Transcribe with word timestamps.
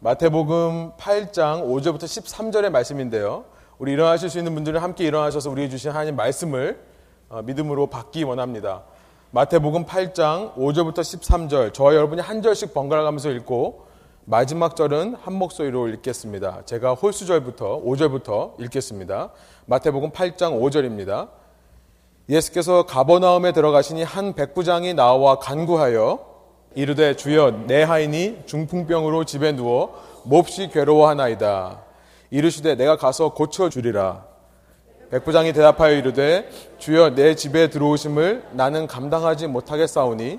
마태복음 0.00 0.92
8장 0.96 1.66
5절부터 1.66 2.04
13절의 2.04 2.70
말씀인데요. 2.70 3.46
우리 3.78 3.92
일어나실 3.94 4.30
수 4.30 4.38
있는 4.38 4.54
분들은 4.54 4.80
함께 4.80 5.04
일어나셔서 5.04 5.50
우리에게 5.50 5.70
주신 5.70 5.90
하나님 5.90 6.14
말씀을 6.14 6.78
어, 7.28 7.42
믿음으로 7.42 7.88
받기 7.88 8.22
원합니다. 8.22 8.84
마태복음 9.32 9.86
8장 9.86 10.54
5절부터 10.54 10.98
13절 10.98 11.74
저와 11.74 11.96
여러분이 11.96 12.20
한 12.20 12.42
절씩 12.42 12.74
번갈아 12.74 13.02
가면서 13.02 13.30
읽고 13.30 13.88
마지막 14.24 14.76
절은 14.76 15.16
한 15.16 15.34
목소리로 15.34 15.88
읽겠습니다. 15.88 16.62
제가 16.64 16.94
홀수절부터 16.94 17.82
5절부터 17.82 18.60
읽겠습니다. 18.60 19.30
마태복음 19.66 20.12
8장 20.12 20.60
5절입니다. 20.60 21.28
예수께서 22.28 22.84
가버나움에 22.84 23.50
들어가시니 23.50 24.04
한 24.04 24.34
백부장이 24.34 24.94
나와 24.94 25.40
간구하여 25.40 26.27
이르되 26.78 27.16
주여 27.16 27.64
내 27.66 27.82
하인이 27.82 28.44
중풍병으로 28.46 29.24
집에 29.24 29.50
누워 29.50 30.00
몹시 30.22 30.68
괴로워하나이다. 30.68 31.80
이르시되 32.30 32.76
내가 32.76 32.96
가서 32.96 33.34
고쳐 33.34 33.68
주리라. 33.68 34.24
백부장이 35.10 35.52
대답하여 35.54 35.96
이르되 35.96 36.48
주여 36.78 37.16
내 37.16 37.34
집에 37.34 37.68
들어오심을 37.68 38.50
나는 38.52 38.86
감당하지 38.86 39.48
못하겠사오니 39.48 40.38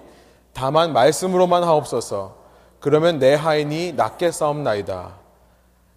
다만 0.53 0.93
말씀으로만 0.93 1.65
하옵소서. 1.65 2.37
그러면 2.79 3.19
내 3.19 3.33
하인이 3.33 3.91
낫게 3.97 4.31
싸움나이다. 4.31 5.15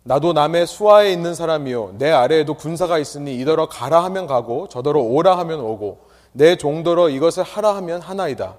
나도 0.02 0.32
남의 0.32 0.66
수하에 0.66 1.12
있는 1.12 1.36
사람이요 1.36 1.94
내 1.98 2.10
아래에도 2.10 2.54
군사가 2.54 2.98
있으니 2.98 3.36
이더러 3.36 3.68
가라 3.68 4.02
하면 4.02 4.26
가고 4.26 4.66
저더러 4.66 5.02
오라 5.02 5.38
하면 5.38 5.60
오고 5.60 6.00
내 6.32 6.56
종더러 6.56 7.10
이것을 7.10 7.44
하라 7.44 7.76
하면 7.76 8.00
하나이다. 8.00 8.56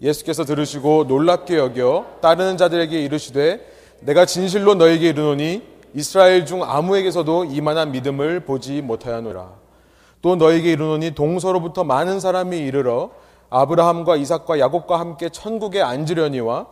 예수께서 0.00 0.44
들으시고 0.44 1.04
놀랍게 1.08 1.56
여겨 1.56 2.06
따르는 2.20 2.56
자들에게 2.56 3.00
이르시되 3.02 3.60
내가 4.00 4.26
진실로 4.26 4.74
너에게 4.74 5.08
이르노니 5.08 5.62
이스라엘 5.94 6.46
중 6.46 6.62
아무에게서도 6.62 7.46
이만한 7.46 7.92
믿음을 7.92 8.40
보지 8.40 8.82
못하였노라. 8.82 9.50
또 10.22 10.36
너에게 10.36 10.72
이르노니 10.72 11.12
동서로부터 11.12 11.84
많은 11.84 12.20
사람이 12.20 12.58
이르러 12.58 13.10
아브라함과 13.50 14.16
이삭과 14.16 14.58
야곱과 14.58 15.00
함께 15.00 15.28
천국에 15.28 15.80
앉으려니와 15.80 16.66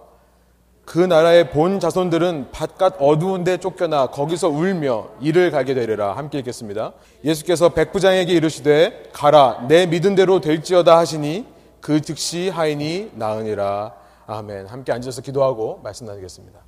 그 0.84 1.01
나라의 1.01 1.51
본 1.51 1.81
자손들은 1.81 2.51
바깥 2.53 2.95
어두운 3.01 3.42
데 3.42 3.56
쫓겨나 3.56 4.06
거기서 4.06 4.48
울며 4.48 5.08
이를 5.20 5.51
가게 5.51 5.75
되리라. 5.75 6.12
함께 6.12 6.39
읽겠습니다. 6.39 6.92
예수께서 7.25 7.70
백부장에게 7.70 8.33
이르시되 8.33 9.11
가라 9.12 9.64
내 9.67 9.86
믿은 9.86 10.14
대로 10.14 10.41
될지어다 10.41 10.97
하시니 10.97 11.56
그 11.87 12.01
즉시 12.01 12.48
하인이 12.48 13.12
나으니라. 13.15 13.95
아멘. 14.27 14.67
함께 14.67 14.91
앉아서 14.91 15.23
기도하고 15.23 15.79
말씀 15.84 16.05
나누겠습니다. 16.05 16.59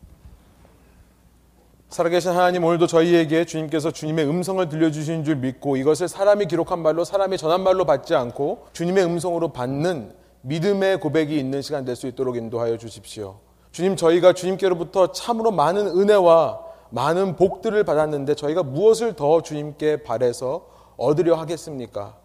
살아계신 1.88 2.30
하나님 2.30 2.62
오늘도 2.62 2.86
저희에게 2.86 3.44
주님께서 3.44 3.90
주님의 3.90 4.28
음성을 4.28 4.68
들려주신 4.68 5.24
줄 5.24 5.34
믿고 5.34 5.76
이것을 5.76 6.06
사람이 6.06 6.46
기록한 6.46 6.78
말로 6.78 7.02
사람이 7.02 7.36
전한 7.36 7.64
말로 7.64 7.84
받지 7.84 8.14
않고 8.14 8.68
주님의 8.72 9.04
음성으로 9.06 9.48
받는 9.48 10.14
믿음의 10.42 11.00
고백이 11.00 11.36
있는 11.36 11.62
시간 11.62 11.84
될 11.84 11.96
수 11.96 12.06
있도록 12.06 12.36
인도하여 12.36 12.76
주십시오. 12.78 13.40
주님 13.72 13.96
저희가 13.96 14.34
주님께로부터 14.34 15.10
참으로 15.10 15.50
많은 15.50 15.98
은혜와 15.98 16.60
많은 16.90 17.34
복들을 17.34 17.82
받았는데 17.82 18.36
저희가 18.36 18.62
무엇을 18.62 19.14
더 19.14 19.42
주님께 19.42 20.04
바래서 20.04 20.68
얻으려 20.96 21.34
하겠습니까? 21.34 22.17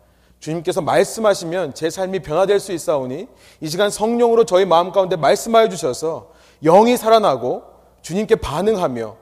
주님께서 0.43 0.81
말씀하시면 0.81 1.73
제 1.73 1.89
삶이 1.89 2.19
변화될 2.19 2.59
수 2.59 2.73
있사오니 2.73 3.29
이 3.61 3.67
시간 3.69 3.89
성령으로 3.89 4.43
저희 4.43 4.65
마음 4.65 4.91
가운데 4.91 5.15
말씀하여 5.15 5.69
주셔서 5.69 6.31
영이 6.61 6.97
살아나고 6.97 7.63
주님께 8.01 8.35
반응하며 8.35 9.15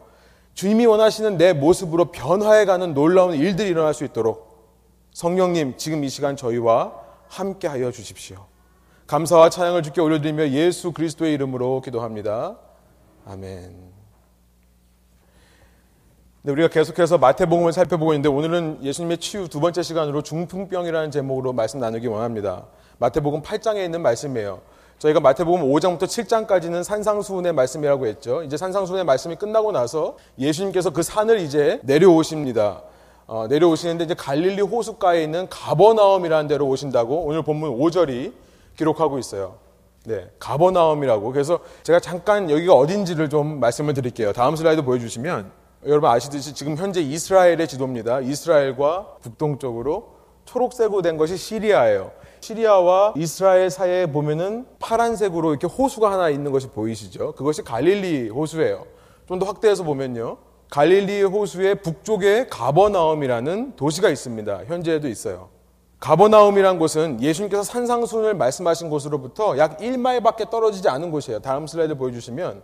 주님이 0.55 0.87
원하시는 0.87 1.37
내 1.37 1.53
모습으로 1.53 2.05
변화해가는 2.05 2.95
놀라운 2.95 3.35
일들이 3.35 3.69
일어날 3.69 3.93
수 3.93 4.03
있도록 4.03 4.49
성령님 5.13 5.75
지금 5.77 6.03
이 6.03 6.09
시간 6.09 6.35
저희와 6.35 6.95
함께 7.27 7.67
하여 7.67 7.91
주십시오. 7.91 8.47
감사와 9.05 9.51
찬양을 9.51 9.83
주께 9.83 10.01
올려드리며 10.01 10.49
예수 10.49 10.91
그리스도의 10.91 11.35
이름으로 11.35 11.81
기도합니다. 11.81 12.57
아멘. 13.27 13.90
네, 16.43 16.51
우리가 16.53 16.69
계속해서 16.69 17.19
마태복음을 17.19 17.71
살펴보고 17.71 18.13
있는데 18.13 18.27
오늘은 18.27 18.79
예수님의 18.81 19.19
치유 19.19 19.47
두 19.47 19.59
번째 19.59 19.83
시간으로 19.83 20.23
중풍병이라는 20.23 21.11
제목으로 21.11 21.53
말씀 21.53 21.79
나누기 21.79 22.07
원합니다. 22.07 22.65
마태복음 22.97 23.43
8장에 23.43 23.85
있는 23.85 24.01
말씀이에요. 24.01 24.61
저희가 24.97 25.19
마태복음 25.19 25.61
5장부터 25.61 26.05
7장까지는 26.05 26.83
산상수훈의 26.83 27.53
말씀이라고 27.53 28.07
했죠. 28.07 28.41
이제 28.41 28.57
산상수훈의 28.57 29.05
말씀이 29.05 29.35
끝나고 29.35 29.71
나서 29.71 30.17
예수님께서 30.39 30.89
그 30.89 31.03
산을 31.03 31.41
이제 31.41 31.79
내려오십니다. 31.83 32.81
어, 33.27 33.45
내려오시는데 33.47 34.05
이제 34.05 34.15
갈릴리 34.15 34.63
호숫가에 34.63 35.23
있는 35.23 35.47
가버나움이라는 35.47 36.47
데로 36.47 36.65
오신다고 36.69 37.23
오늘 37.23 37.43
본문 37.43 37.77
5절이 37.77 38.33
기록하고 38.77 39.19
있어요. 39.19 39.57
네, 40.05 40.27
가버나움이라고. 40.39 41.31
그래서 41.33 41.59
제가 41.83 41.99
잠깐 41.99 42.49
여기가 42.49 42.73
어딘지를 42.73 43.29
좀 43.29 43.59
말씀을 43.59 43.93
드릴게요. 43.93 44.33
다음 44.33 44.55
슬라이드 44.55 44.81
보여주시면 44.81 45.60
여러분 45.85 46.09
아시듯이 46.09 46.53
지금 46.53 46.77
현재 46.77 47.01
이스라엘의 47.01 47.67
지도입니다. 47.67 48.19
이스라엘과 48.21 49.17
북동쪽으로 49.21 50.09
초록색으로 50.45 51.01
된 51.01 51.17
것이 51.17 51.37
시리아예요. 51.37 52.11
시리아와 52.39 53.13
이스라엘 53.17 53.69
사이에 53.69 54.05
보면은 54.05 54.65
파란색으로 54.79 55.51
이렇게 55.51 55.67
호수가 55.67 56.11
하나 56.11 56.29
있는 56.29 56.51
것이 56.51 56.67
보이시죠? 56.69 57.33
그것이 57.33 57.63
갈릴리 57.63 58.29
호수예요. 58.29 58.85
좀 59.27 59.39
더 59.39 59.45
확대해서 59.45 59.83
보면요. 59.83 60.37
갈릴리 60.69 61.23
호수의 61.23 61.81
북쪽에 61.81 62.47
가버나움이라는 62.47 63.75
도시가 63.75 64.09
있습니다. 64.09 64.65
현재에도 64.65 65.07
있어요. 65.07 65.49
가버나움이란 65.99 66.79
곳은 66.79 67.21
예수님께서 67.21 67.63
산상순을 67.63 68.33
말씀하신 68.35 68.89
곳으로부터 68.89 69.57
약 69.57 69.77
1마일밖에 69.77 70.49
떨어지지 70.49 70.89
않은 70.89 71.11
곳이에요. 71.11 71.39
다음 71.39 71.65
슬라이드 71.67 71.95
보여주시면 71.95 72.61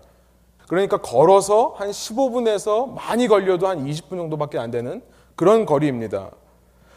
그러니까 0.67 0.97
걸어서 0.97 1.73
한 1.77 1.89
15분에서 1.89 2.93
많이 2.93 3.27
걸려도 3.27 3.67
한 3.67 3.85
20분 3.85 4.09
정도밖에 4.11 4.59
안 4.59 4.69
되는 4.69 5.01
그런 5.35 5.65
거리입니다. 5.65 6.31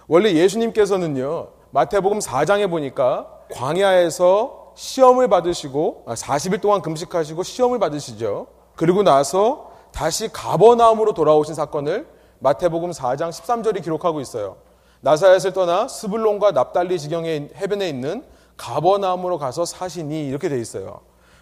원래 0.09 0.33
예수님께서는요, 0.33 1.49
마태복음 1.71 2.19
4장에 2.19 2.69
보니까 2.69 3.29
광야에서 3.53 4.73
시험을 4.75 5.29
받으시고 5.29 6.05
40일 6.07 6.59
아, 6.59 6.61
동안 6.61 6.83
금식하시고 6.83 7.43
시험을 7.43 7.79
받으시죠. 7.79 8.49
그리고 8.75 9.03
나서 9.03 9.71
다시 9.93 10.33
가버나움으로 10.33 11.15
돌아오신 11.15 11.55
사건을 11.55 12.09
마태복음 12.41 12.91
4장 12.91 13.31
13절이 13.31 13.83
기록하고 13.83 14.21
있어요. 14.21 14.57
나사렛을 15.03 15.53
떠나 15.53 15.87
스불론과 15.87 16.53
납달리 16.53 16.99
지경의 16.99 17.51
해변에 17.57 17.89
있는 17.89 18.25
가버나움으로 18.57 19.39
가서 19.39 19.65
사시니 19.65 20.27
이렇게 20.27 20.49
돼 20.49 20.59
있어요. 20.59 21.01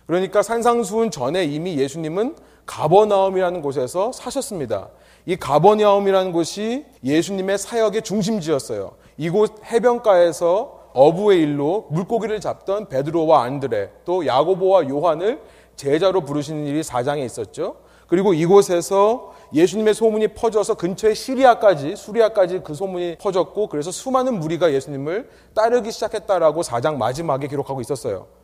그러니까 0.08 0.42
산상수훈 0.42 1.10
전에 1.10 1.44
이미 1.44 1.76
예수님은 1.76 2.34
가버나움이라는 2.64 3.60
곳에서 3.60 4.10
사셨습니다. 4.10 4.88
이 5.26 5.36
가버나움이라는 5.36 6.32
곳이 6.32 6.86
예수님의 7.04 7.58
사역의 7.58 8.00
중심지였어요. 8.00 8.92
이곳 9.18 9.62
해변가에서 9.70 10.92
어부의 10.94 11.42
일로 11.42 11.88
물고기를 11.90 12.40
잡던 12.40 12.88
베드로와 12.88 13.42
안드레 13.42 13.90
또 14.06 14.26
야고보와 14.26 14.88
요한을 14.88 15.42
제자로 15.76 16.22
부르시는 16.22 16.66
일이 16.66 16.82
사장에 16.82 17.22
있었죠. 17.22 17.76
그리고 18.06 18.32
이곳에서 18.32 19.34
예수님의 19.52 19.92
소문이 19.92 20.28
퍼져서 20.28 20.76
근처의 20.76 21.14
시리아까지 21.14 21.96
수리아까지 21.96 22.60
그 22.64 22.72
소문이 22.72 23.16
퍼졌고 23.20 23.66
그래서 23.66 23.90
수많은 23.90 24.40
무리가 24.40 24.72
예수님을 24.72 25.28
따르기 25.54 25.92
시작했다라고 25.92 26.62
사장 26.62 26.96
마지막에 26.96 27.46
기록하고 27.46 27.82
있었어요. 27.82 28.37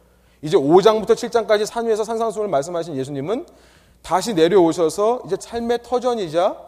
이제 0.45 0.59
5장부터 0.59 1.13
7장까지 1.13 1.65
산 1.65 1.87
위에서 1.87 2.05
산상수훈을 2.05 2.51
말씀하신 2.51 2.97
예수님은 2.97 3.47
다시 4.03 4.35
내려오셔서 4.35 5.23
이제 5.25 5.37
삶의 5.41 5.79
터전이자 5.83 6.59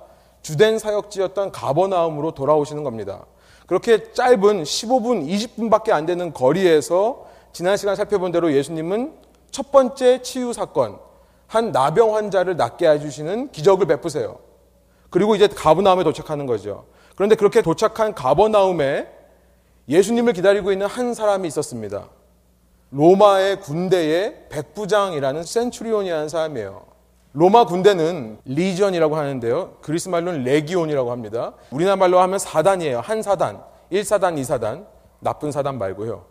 주된 0.41 0.79
사역지였던 0.79 1.53
가버나움으로 1.53 2.31
돌아오시는 2.31 2.85
겁니다. 2.85 3.27
그렇게 3.67 4.15
짧은 4.15 4.63
15분, 4.63 5.29
20분밖에 5.29 5.91
안 5.91 6.07
되는 6.07 6.33
거리에서 6.33 7.27
지난 7.53 7.77
시간 7.77 7.97
살펴본 7.97 8.33
대로 8.33 8.51
예수님은 8.55 9.13
첫 9.51 9.71
번째 9.71 10.23
치유 10.23 10.55
사건, 10.55 10.99
한 11.47 11.71
나병 11.71 12.15
환자를 12.15 12.57
낫게 12.57 12.89
해주시는 12.89 13.51
기적을 13.53 13.87
베푸세요. 13.87 14.39
그리고 15.11 15.37
이제 15.37 15.49
가버나움에 15.49 16.03
도착하는 16.03 16.47
거죠. 16.47 16.87
그런데 17.15 17.35
그렇게 17.35 17.61
도착한 17.61 18.15
가버나움에 18.15 19.07
예수님을 19.87 20.33
기다리고 20.33 20.73
있는 20.73 20.87
한 20.87 21.13
사람이 21.13 21.47
있었습니다. 21.49 22.09
로마의 22.91 23.61
군대의 23.61 24.47
백부장이라는 24.49 25.43
센츄리온이라는 25.43 26.29
사람이에요. 26.29 26.87
로마 27.33 27.67
군대는 27.67 28.39
리전이라고 28.45 29.17
하는데요. 29.17 29.75
그리스 29.83 30.09
말로는 30.09 30.45
레기온이라고 30.45 31.11
합니다. 31.11 31.53
우리나라 31.71 31.97
말로 31.97 32.21
하면 32.21 32.39
사단이에요. 32.39 33.01
한 33.01 33.23
사단, 33.23 33.63
1사단, 33.93 34.41
2사단, 34.41 34.87
나쁜 35.21 35.53
사단 35.53 35.79
말고요. 35.79 36.25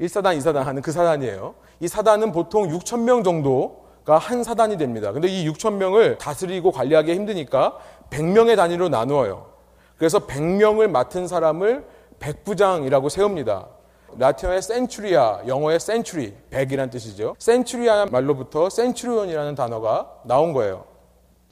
1사단, 0.00 0.38
2사단 0.38 0.62
하는 0.62 0.80
그 0.80 0.92
사단이에요. 0.92 1.54
이 1.80 1.88
사단은 1.88 2.32
보통 2.32 2.68
6천 2.68 3.00
명 3.00 3.22
정도 3.22 3.88
한 4.06 4.42
사단이 4.42 4.78
됩니다. 4.78 5.12
근데 5.12 5.28
이 5.28 5.46
6천 5.50 5.74
명을 5.74 6.16
다스리고 6.16 6.72
관리하기 6.72 7.12
힘드니까 7.12 7.76
100명의 8.08 8.56
단위로 8.56 8.88
나누어요. 8.88 9.48
그래서 9.98 10.20
100명을 10.20 10.88
맡은 10.88 11.28
사람을 11.28 11.84
백부장이라고 12.20 13.10
세웁니다. 13.10 13.66
라틴어의 14.16 14.62
센츄리아, 14.62 15.42
영어의 15.46 15.80
센츄리, 15.80 16.34
백이란 16.50 16.90
뜻이죠. 16.90 17.36
센츄리아 17.38 18.06
말로부터 18.06 18.70
센츄리온이라는 18.70 19.54
단어가 19.54 20.10
나온 20.24 20.52
거예요. 20.52 20.84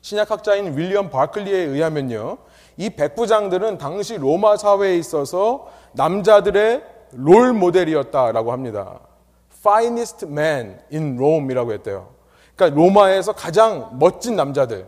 신약학자인 0.01 0.77
윌리엄 0.77 1.11
바클리에 1.11 1.59
의하면요. 1.59 2.39
이 2.77 2.91
백부장들은 2.91 3.79
당시 3.79 4.17
로마 4.17 4.57
사회에 4.57 4.97
있어서 4.99 5.69
남자들의 5.93 6.83
롤 7.13 7.53
모델이었다라고 7.53 8.53
합니다. 8.53 9.01
finest 9.59 10.27
man 10.27 10.79
in 10.93 11.17
Rome이라고 11.17 11.73
했대요. 11.73 12.15
그러니까 12.55 12.81
로마에서 12.81 13.33
가장 13.33 13.99
멋진 13.99 14.37
남자들. 14.37 14.87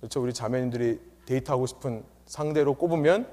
그렇죠. 0.00 0.22
우리 0.22 0.32
자매님들이 0.32 0.98
데이트하고 1.26 1.66
싶은 1.66 2.04
상대로 2.26 2.74
꼽으면 2.74 3.26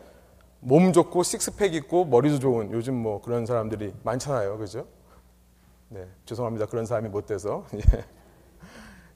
몸 0.59 0.94
좋고 0.94 1.24
식스팩 1.24 1.74
있고 1.75 2.06
머리도 2.06 2.39
좋은 2.39 2.71
요즘 2.71 2.95
뭐 2.95 3.21
그런 3.21 3.45
사람들이 3.45 3.94
많잖아요. 4.04 4.57
그죠? 4.57 4.86
네. 5.89 6.06
죄송합니다. 6.25 6.65
그런 6.65 6.86
사람이 6.86 7.09
못 7.09 7.25
돼서. 7.25 7.65
예. 7.75 7.80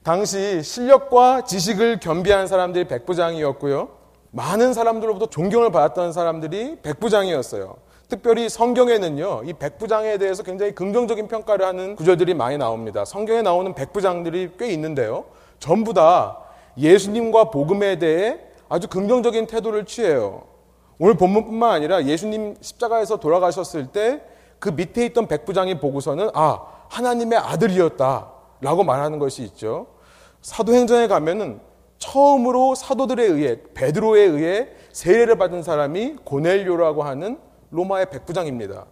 당시 0.02 0.62
실력과 0.62 1.44
지식을 1.44 2.00
겸비한 2.00 2.46
사람들이 2.46 2.88
백부장이었고요. 2.88 3.88
많은 4.30 4.72
사람들로부터 4.72 5.26
존경을 5.26 5.70
받았던 5.70 6.12
사람들이 6.12 6.80
백부장이었어요. 6.82 7.76
특별히 8.08 8.48
성경에는요, 8.48 9.42
이 9.44 9.52
백부장에 9.52 10.18
대해서 10.18 10.42
굉장히 10.42 10.74
긍정적인 10.74 11.28
평가를 11.28 11.64
하는 11.64 11.96
구절들이 11.96 12.34
많이 12.34 12.58
나옵니다. 12.58 13.04
성경에 13.04 13.42
나오는 13.42 13.74
백부장들이 13.74 14.52
꽤 14.58 14.68
있는데요. 14.72 15.24
전부 15.58 15.94
다 15.94 16.38
예수님과 16.76 17.44
복음에 17.50 17.98
대해 17.98 18.40
아주 18.68 18.88
긍정적인 18.88 19.46
태도를 19.46 19.84
취해요. 19.84 20.51
오늘 20.98 21.14
본문뿐만 21.14 21.70
아니라 21.70 22.04
예수님 22.04 22.56
십자가에서 22.60 23.16
돌아가셨을 23.18 23.88
때 23.88 24.32
그 24.62 24.68
밑에 24.68 25.04
있던 25.06 25.26
백부장이 25.26 25.80
보고서는 25.80 26.30
아, 26.34 26.60
하나님의 26.88 27.36
아들이었다. 27.36 28.30
라고 28.60 28.84
말하는 28.84 29.18
것이 29.18 29.42
있죠. 29.42 29.88
사도행전에 30.40 31.08
가면은 31.08 31.58
처음으로 31.98 32.76
사도들에 32.76 33.24
의해 33.24 33.56
베드로에 33.74 34.20
의해 34.20 34.68
세례를 34.92 35.36
받은 35.36 35.64
사람이 35.64 36.18
고넬료라고 36.22 37.02
하는 37.02 37.40
로마의 37.70 38.10
백부장입니다. 38.10 38.86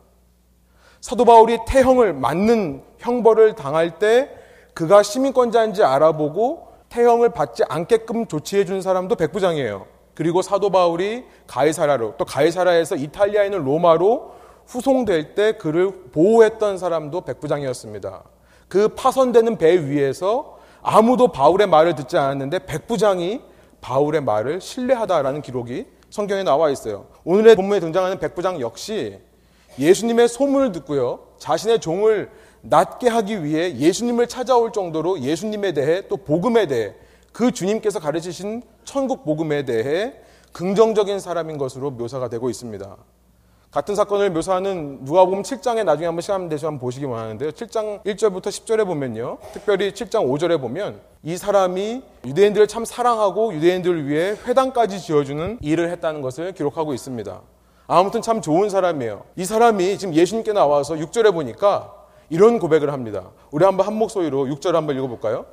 사도 1.01 1.25
바울이 1.25 1.59
태형을 1.69 2.15
맞는 2.15 2.83
형벌을 2.99 3.55
당할 3.55 4.01
때 4.01 4.29
그가 4.75 5.05
시민권자인지 5.05 5.85
알아보고 5.85 6.67
태형을 6.89 7.29
받지 7.29 7.63
않게끔 7.69 8.27
조치해 8.27 8.65
준 8.65 8.83
사람도 8.83 9.15
백부장이에요. 9.15 9.87
그리고 10.15 10.43
사도 10.43 10.71
바울이 10.71 11.25
가이사라로 11.47 12.15
또 12.19 12.25
가이사라에서 12.25 12.97
이탈리아에 12.97 13.47
있는 13.47 13.65
로마로 13.65 14.33
후송될 14.67 15.35
때 15.35 15.53
그를 15.53 15.91
보호했던 16.13 16.79
사람도 16.79 17.23
백부장이었습니다. 17.23 18.23
그 18.69 18.89
파손되는 18.89 19.59
배 19.59 19.85
위에서 19.87 20.59
아무도 20.83 21.29
바울의 21.29 21.67
말을 21.67 21.95
듣지 21.95 22.17
않았는데 22.17 22.67
백부장이 22.67 23.41
바울의 23.81 24.23
말을 24.23 24.61
신뢰하다라는 24.61 25.43
기록이 25.43 25.87
성경에 26.11 26.43
나와 26.43 26.71
있어요. 26.71 27.07
오늘의 27.25 27.57
본문에 27.57 27.81
등장하는 27.81 28.19
백부장 28.19 28.61
역시 28.61 29.19
예수님의 29.79 30.29
소문을 30.29 30.73
듣고요. 30.73 31.21
자신의 31.39 31.81
종을 31.81 32.31
낫게 32.63 33.09
하기 33.09 33.45
위해 33.45 33.75
예수님을 33.77 34.27
찾아올 34.29 34.73
정도로 34.73 35.21
예수님에 35.21 35.73
대해 35.73 36.03
또 36.09 36.17
복음에 36.17 36.67
대해 36.67 36.95
그 37.33 37.53
주님께서 37.53 38.01
가르치신 38.01 38.63
천국 38.85 39.25
복음에 39.25 39.65
대해 39.65 40.15
긍정적인 40.53 41.21
사람인 41.21 41.59
것으로 41.59 41.91
묘사가 41.93 42.29
되고 42.29 42.51
있습니다. 42.51 42.97
같은 43.71 43.95
사건을 43.95 44.31
묘사하는 44.31 45.05
누가복음 45.05 45.43
7장에 45.43 45.85
나중에 45.85 46.07
한번 46.07 46.23
시간 46.23 46.49
되시면 46.49 46.73
한번 46.73 46.81
보시기 46.81 47.05
원하는데요. 47.05 47.53
7장 47.53 48.03
1절부터 48.03 48.47
10절에 48.47 48.85
보면요. 48.85 49.39
특별히 49.53 49.93
7장 49.93 50.27
5절에 50.27 50.61
보면 50.61 51.01
이 51.23 51.37
사람이 51.37 52.03
유대인들을 52.27 52.67
참 52.67 52.85
사랑하고 52.85 53.55
유대인들을 53.55 54.09
위해 54.09 54.35
회당까지 54.45 55.01
지어주는 55.01 55.59
일을 55.63 55.89
했다는 55.91 56.21
것을 56.21 56.53
기록하고 56.53 56.95
있습니다. 56.95 57.41
아무튼 57.87 58.23
참 58.23 58.41
좋은 58.41 58.71
사람이에요. 58.71 59.23
이 59.37 59.45
사람이 59.45 59.99
지금 59.99 60.15
예수님께 60.15 60.53
나와서 60.53 60.95
6절에 60.95 61.33
보니까 61.33 61.95
이런 62.29 62.59
고백을 62.59 62.93
합니다. 62.93 63.31
우리 63.53 63.65
한번 63.65 63.87
한 63.87 63.95
목소리로 63.95 64.47
6절 64.47 64.73
한번 64.73 64.97
읽어볼까요? 64.97 65.47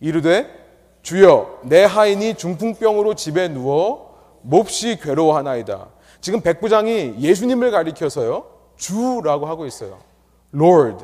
이르되 0.00 0.67
주여 1.08 1.60
내 1.62 1.84
하인이 1.84 2.34
중풍병으로 2.34 3.14
집에 3.14 3.48
누워 3.48 4.14
몹시 4.42 4.98
괴로워하나이다. 5.00 5.86
지금 6.20 6.42
백부장이 6.42 7.14
예수님을 7.18 7.70
가리켜서요. 7.70 8.44
주라고 8.76 9.46
하고 9.46 9.64
있어요. 9.64 10.00
Lord. 10.54 11.02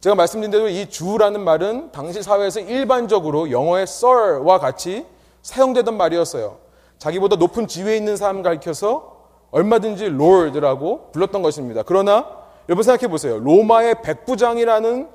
제가 0.00 0.14
말씀드린 0.14 0.50
대로 0.50 0.68
이 0.68 0.90
주라는 0.90 1.40
말은 1.40 1.90
당시 1.90 2.22
사회에서 2.22 2.60
일반적으로 2.60 3.50
영어의 3.50 3.84
sir와 3.84 4.58
같이 4.58 5.06
사용되던 5.40 5.96
말이었어요. 5.96 6.58
자기보다 6.98 7.36
높은 7.36 7.66
지위에 7.66 7.96
있는 7.96 8.18
사람 8.18 8.42
가리켜서 8.42 9.16
얼마든지 9.52 10.04
Lord라고 10.04 11.12
불렀던 11.12 11.40
것입니다. 11.40 11.82
그러나 11.82 12.26
여러분 12.68 12.82
생각해 12.82 13.08
보세요. 13.08 13.38
로마의 13.38 14.02
백부장이라는 14.02 15.08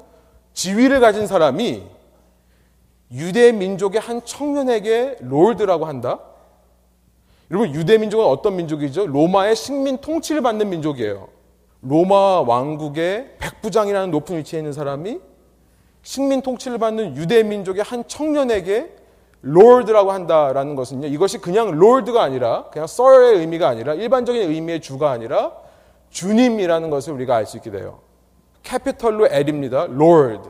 지위를 0.54 1.00
가진 1.00 1.28
사람이 1.28 1.99
유대 3.12 3.52
민족의 3.52 4.00
한 4.00 4.24
청년에게 4.24 5.18
Lord라고 5.22 5.86
한다? 5.86 6.20
여러분 7.52 7.74
유대 7.74 7.98
민족은 7.98 8.24
어떤 8.26 8.56
민족이죠? 8.56 9.08
로마의 9.08 9.56
식민 9.56 9.98
통치를 9.98 10.42
받는 10.42 10.70
민족이에요. 10.70 11.28
로마 11.82 12.42
왕국의 12.42 13.38
백부장이라는 13.40 14.12
높은 14.12 14.38
위치에 14.38 14.60
있는 14.60 14.74
사람이 14.74 15.20
식민 16.04 16.42
통치를 16.42 16.78
받는 16.78 17.16
유대 17.18 17.42
민족의 17.44 17.84
한 17.84 18.08
청년에게 18.08 18.96
Lord라고 19.42 20.12
한다라는 20.12 20.76
것은요. 20.76 21.08
이것이 21.08 21.40
그냥 21.40 21.72
Lord가 21.72 22.22
아니라 22.22 22.66
그냥 22.72 22.88
Sir의 22.88 23.40
의미가 23.40 23.68
아니라 23.68 23.94
일반적인 23.94 24.50
의미의 24.52 24.82
주가 24.82 25.12
아니라 25.12 25.54
주님이라는 26.10 26.90
것을 26.90 27.14
우리가 27.14 27.36
알 27.36 27.46
수 27.46 27.58
있게 27.58 27.72
돼요. 27.72 28.02
capital로 28.64 29.28
L입니다. 29.28 29.88
Lord. 29.88 30.48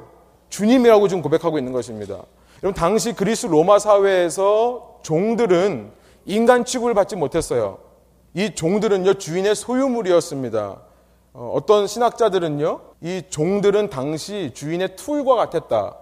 주님이라고 0.50 1.08
지금 1.08 1.22
고백하고 1.22 1.58
있는 1.60 1.72
것입니다. 1.72 2.24
여러분 2.62 2.74
당시 2.74 3.14
그리스 3.14 3.46
로마 3.46 3.80
사회에서 3.80 5.00
종들은 5.02 5.92
인간 6.26 6.66
취급을 6.66 6.94
받지 6.94 7.16
못했어요. 7.16 7.80
이 8.34 8.54
종들은요, 8.54 9.14
주인의 9.16 9.56
소유물이었습니다. 9.56 10.82
어, 11.34 11.60
떤 11.66 11.88
신학자들은요, 11.88 12.82
이 13.02 13.24
종들은 13.30 13.90
당시 13.90 14.52
주인의 14.54 14.98
tool과 14.98 15.36
같았다. 15.36 15.96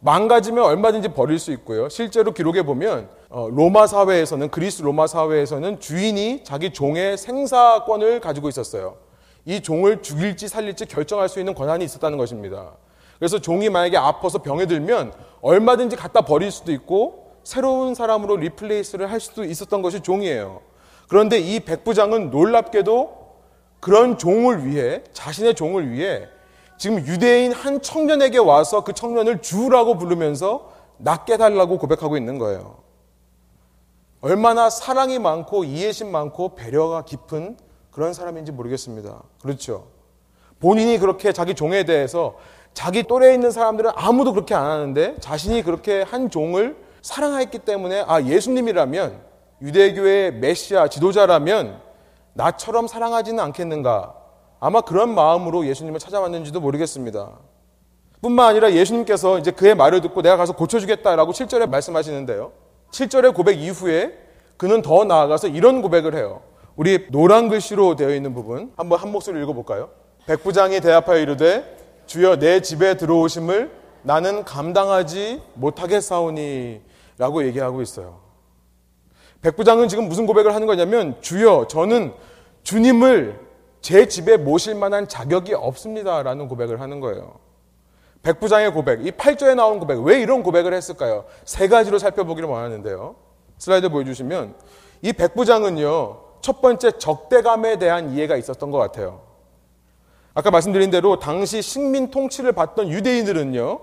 망가지면 0.00 0.64
얼마든지 0.64 1.10
버릴 1.10 1.38
수 1.38 1.52
있고요. 1.52 1.88
실제로 1.88 2.32
기록해 2.32 2.64
보면 2.64 3.08
어, 3.28 3.48
로마 3.50 3.86
사회에서는 3.86 4.50
그리스 4.50 4.82
로마 4.82 5.06
사회에서는 5.06 5.78
주인이 5.78 6.42
자기 6.42 6.72
종의 6.72 7.18
생사권을 7.18 8.20
가지고 8.20 8.48
있었어요. 8.48 8.96
이 9.44 9.60
종을 9.60 10.02
죽일지 10.02 10.48
살릴지 10.48 10.86
결정할 10.86 11.28
수 11.28 11.38
있는 11.38 11.54
권한이 11.54 11.84
있었다는 11.84 12.18
것입니다. 12.18 12.72
그래서 13.20 13.38
종이 13.38 13.68
만약에 13.68 13.98
아파서 13.98 14.38
병에 14.40 14.64
들면 14.66 15.12
얼마든지 15.42 15.94
갖다 15.94 16.22
버릴 16.22 16.50
수도 16.50 16.72
있고 16.72 17.36
새로운 17.44 17.94
사람으로 17.94 18.38
리플레이스를 18.38 19.10
할 19.10 19.20
수도 19.20 19.44
있었던 19.44 19.82
것이 19.82 20.00
종이에요. 20.00 20.62
그런데 21.06 21.38
이 21.38 21.60
백부장은 21.60 22.30
놀랍게도 22.30 23.20
그런 23.78 24.16
종을 24.16 24.64
위해 24.66 25.02
자신의 25.12 25.54
종을 25.54 25.90
위해 25.92 26.28
지금 26.78 26.98
유대인 27.06 27.52
한 27.52 27.82
청년에게 27.82 28.38
와서 28.38 28.84
그 28.84 28.94
청년을 28.94 29.42
주라고 29.42 29.98
부르면서 29.98 30.72
낫게 30.96 31.36
달라고 31.36 31.76
고백하고 31.76 32.16
있는 32.16 32.38
거예요. 32.38 32.78
얼마나 34.22 34.70
사랑이 34.70 35.18
많고 35.18 35.64
이해심 35.64 36.10
많고 36.10 36.54
배려가 36.54 37.04
깊은 37.04 37.58
그런 37.90 38.14
사람인지 38.14 38.52
모르겠습니다. 38.52 39.22
그렇죠. 39.42 39.88
본인이 40.58 40.98
그렇게 40.98 41.32
자기 41.32 41.54
종에 41.54 41.84
대해서 41.84 42.36
자기 42.74 43.02
또래에 43.02 43.34
있는 43.34 43.50
사람들은 43.50 43.90
아무도 43.94 44.32
그렇게 44.32 44.54
안 44.54 44.64
하는데 44.64 45.16
자신이 45.20 45.62
그렇게 45.62 46.02
한 46.02 46.30
종을 46.30 46.76
사랑했기 47.02 47.60
때문에 47.60 48.04
아 48.06 48.22
예수님이라면 48.22 49.20
유대교의 49.62 50.34
메시아 50.34 50.88
지도자라면 50.88 51.80
나처럼 52.34 52.86
사랑하지는 52.86 53.42
않겠는가 53.42 54.14
아마 54.60 54.80
그런 54.80 55.14
마음으로 55.14 55.66
예수님을 55.66 55.98
찾아왔는지도 55.98 56.60
모르겠습니다. 56.60 57.30
뿐만 58.22 58.48
아니라 58.48 58.72
예수님께서 58.72 59.38
이제 59.38 59.50
그의 59.50 59.74
말을 59.74 60.02
듣고 60.02 60.20
내가 60.20 60.36
가서 60.36 60.54
고쳐주겠다라고 60.54 61.32
7절에 61.32 61.68
말씀하시는데요. 61.68 62.52
7절의 62.92 63.34
고백 63.34 63.58
이후에 63.58 64.12
그는 64.58 64.82
더 64.82 65.04
나아가서 65.04 65.48
이런 65.48 65.80
고백을 65.80 66.14
해요. 66.14 66.42
우리 66.76 67.06
노란 67.10 67.48
글씨로 67.48 67.96
되어 67.96 68.14
있는 68.14 68.34
부분 68.34 68.72
한번 68.76 68.98
한 68.98 69.10
목소리 69.10 69.42
읽어볼까요? 69.42 69.88
백부장이 70.26 70.80
대답하여 70.80 71.18
이르되 71.18 71.79
주여 72.10 72.40
내 72.40 72.60
집에 72.60 72.96
들어오심을 72.96 73.70
나는 74.02 74.42
감당하지 74.42 75.40
못하겠사오니 75.54 76.80
라고 77.18 77.44
얘기하고 77.44 77.82
있어요. 77.82 78.18
백부장은 79.42 79.86
지금 79.86 80.08
무슨 80.08 80.26
고백을 80.26 80.52
하는 80.52 80.66
거냐면 80.66 81.20
주여 81.20 81.68
저는 81.68 82.12
주님을 82.64 83.38
제 83.80 84.08
집에 84.08 84.36
모실 84.36 84.74
만한 84.74 85.06
자격이 85.06 85.54
없습니다. 85.54 86.24
라는 86.24 86.48
고백을 86.48 86.80
하는 86.80 86.98
거예요. 86.98 87.38
백부장의 88.24 88.72
고백, 88.72 89.06
이 89.06 89.12
8절에 89.12 89.54
나온 89.54 89.78
고백, 89.78 90.00
왜 90.00 90.20
이런 90.20 90.42
고백을 90.42 90.74
했을까요? 90.74 91.26
세 91.44 91.68
가지로 91.68 92.00
살펴보기를 92.00 92.48
원하는데요. 92.48 93.14
슬라이드 93.56 93.88
보여주시면 93.88 94.56
이 95.02 95.12
백부장은요, 95.12 96.20
첫 96.40 96.60
번째 96.60 96.90
적대감에 96.90 97.78
대한 97.78 98.10
이해가 98.10 98.34
있었던 98.34 98.72
것 98.72 98.78
같아요. 98.78 99.29
아까 100.34 100.50
말씀드린 100.50 100.90
대로 100.90 101.18
당시 101.18 101.60
식민 101.60 102.10
통치를 102.10 102.52
받던 102.52 102.88
유대인들은요, 102.88 103.80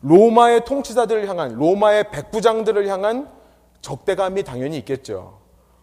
로마의 0.00 0.64
통치자들을 0.64 1.28
향한, 1.28 1.54
로마의 1.54 2.10
백부장들을 2.10 2.88
향한 2.88 3.28
적대감이 3.80 4.42
당연히 4.42 4.76
있겠죠. 4.78 5.38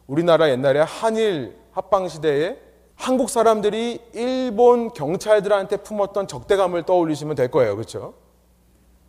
우리나라 0.08 0.50
옛날에 0.50 0.82
한일 0.82 1.56
합방 1.72 2.08
시대에 2.08 2.58
한국 2.96 3.30
사람들이 3.30 4.00
일본 4.14 4.92
경찰들한테 4.94 5.78
품었던 5.78 6.28
적대감을 6.28 6.84
떠올리시면 6.84 7.36
될 7.36 7.50
거예요. 7.50 7.76
그렇죠? 7.76 8.14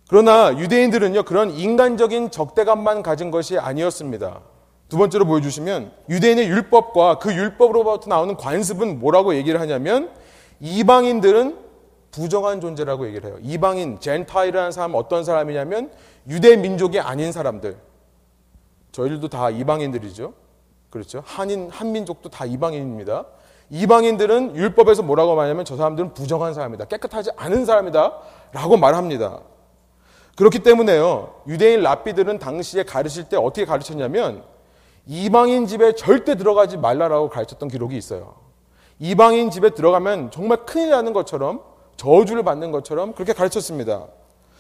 그러나 0.09 0.57
유대인들은요, 0.57 1.25
그런 1.25 1.51
인간적인 1.51 2.31
적대감만 2.31 3.03
가진 3.03 3.31
것이 3.31 3.59
아니었습니다. 3.59 4.41
두 4.89 4.99
번째로 4.99 5.25
보여주시면 5.25 5.91
유대인의 6.11 6.49
율법과 6.49 7.19
그 7.19 7.35
율법으로부터 7.35 8.09
나오는 8.09 8.37
관습은 8.37 9.01
뭐라고 9.01 9.35
얘기를 9.35 9.59
하냐면 9.59 10.11
이방인들은 10.63 11.59
부정한 12.13 12.61
존재라고 12.61 13.07
얘기를 13.09 13.29
해요. 13.29 13.39
이방인, 13.43 13.99
젠타이라는 13.99 14.71
사람은 14.71 14.97
어떤 14.97 15.25
사람이냐면 15.25 15.91
유대 16.29 16.57
민족이 16.57 17.01
아닌 17.01 17.33
사람들. 17.33 17.77
저희들도 18.93 19.29
다 19.29 19.51
이방인들이죠. 19.51 20.35
그렇죠. 20.89 21.23
한인, 21.27 21.69
한민족도 21.69 22.29
다 22.29 22.45
이방인입니다. 22.45 23.25
이방인들은 23.71 24.55
율법에서 24.55 25.03
뭐라고 25.03 25.35
말하냐면 25.35 25.65
저 25.65 25.77
사람들은 25.77 26.15
부정한 26.15 26.55
사람이다. 26.55 26.85
깨끗하지 26.85 27.31
않은 27.37 27.65
사람이다. 27.65 28.19
라고 28.53 28.77
말합니다. 28.77 29.41
그렇기 30.37 30.61
때문에요. 30.61 31.43
유대인 31.49 31.83
랍비들은 31.83 32.39
당시에 32.39 32.85
가르칠 32.85 33.25
때 33.29 33.37
어떻게 33.37 33.65
가르쳤냐면 33.65 34.45
이방인 35.07 35.67
집에 35.67 35.95
절대 35.95 36.37
들어가지 36.37 36.77
말라라고 36.77 37.31
가르쳤던 37.31 37.69
기록이 37.69 37.97
있어요. 37.97 38.42
이방인 39.03 39.51
집에 39.51 39.71
들어가면 39.71 40.31
정말 40.31 40.65
큰일 40.65 40.91
나는 40.91 41.13
것처럼 41.13 41.61
저주를 41.97 42.45
받는 42.45 42.71
것처럼 42.71 43.15
그렇게 43.15 43.33
가르쳤습니다. 43.33 44.07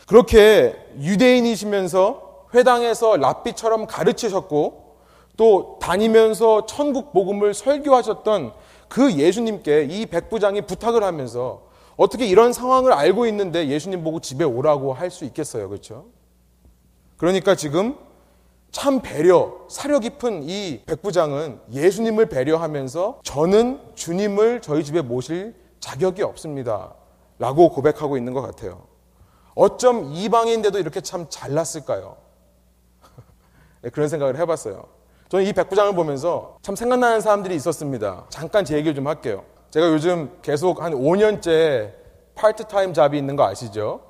그렇게 0.09 0.75
유대인이시면서 0.99 2.47
회당에서 2.53 3.17
랍비처럼 3.19 3.87
가르치셨고 3.87 4.97
또 5.37 5.79
다니면서 5.81 6.67
천국 6.67 7.13
복음을 7.13 7.55
설교하셨던 7.55 8.53
그 8.89 9.13
예수님께 9.13 9.87
이 9.89 10.07
백부장이 10.07 10.63
부탁을 10.63 11.05
하면서 11.05 11.63
어떻게 11.97 12.27
이런 12.27 12.53
상황을 12.53 12.93
알고 12.93 13.27
있는데 13.27 13.69
예수님 13.69 14.03
보고 14.03 14.19
집에 14.19 14.43
오라고 14.45 14.93
할 14.93 15.09
수 15.13 15.25
있겠어요. 15.25 15.69
그렇죠? 15.69 16.07
그러니까 17.17 17.55
지금 17.55 17.97
참 18.73 19.01
배려, 19.01 19.53
사려 19.69 19.99
깊은 20.01 20.45
이 20.45 20.83
백부장은 20.87 21.61
예수님을 21.71 22.27
배려하면서 22.27 23.21
저는 23.23 23.81
주님을 23.95 24.63
저희 24.63 24.83
집에 24.83 25.03
모실 25.03 25.55
자격이 25.79 26.23
없습니다. 26.23 26.95
라고 27.39 27.69
고백하고 27.69 28.17
있는 28.17 28.33
것 28.33 28.41
같아요. 28.41 28.87
어쩜 29.55 30.13
이방인데도 30.15 30.79
이렇게 30.79 31.03
참 31.03 31.27
잘났을까요? 31.29 32.17
네, 33.83 33.91
그런 33.91 34.09
생각을 34.09 34.39
해봤어요. 34.39 34.87
저는 35.29 35.45
이 35.45 35.53
백부장을 35.53 35.95
보면서 35.95 36.57
참 36.63 36.75
생각나는 36.75 37.21
사람들이 37.21 37.55
있었습니다. 37.57 38.25
잠깐 38.31 38.65
제 38.65 38.77
얘기를 38.77 38.95
좀 38.95 39.07
할게요. 39.07 39.45
제가 39.71 39.89
요즘 39.89 40.39
계속 40.41 40.83
한 40.83 40.93
5년째 40.95 41.93
파트타임 42.35 42.95
잡이 42.95 43.19
있는 43.19 43.37
거 43.37 43.45
아시죠? 43.45 44.01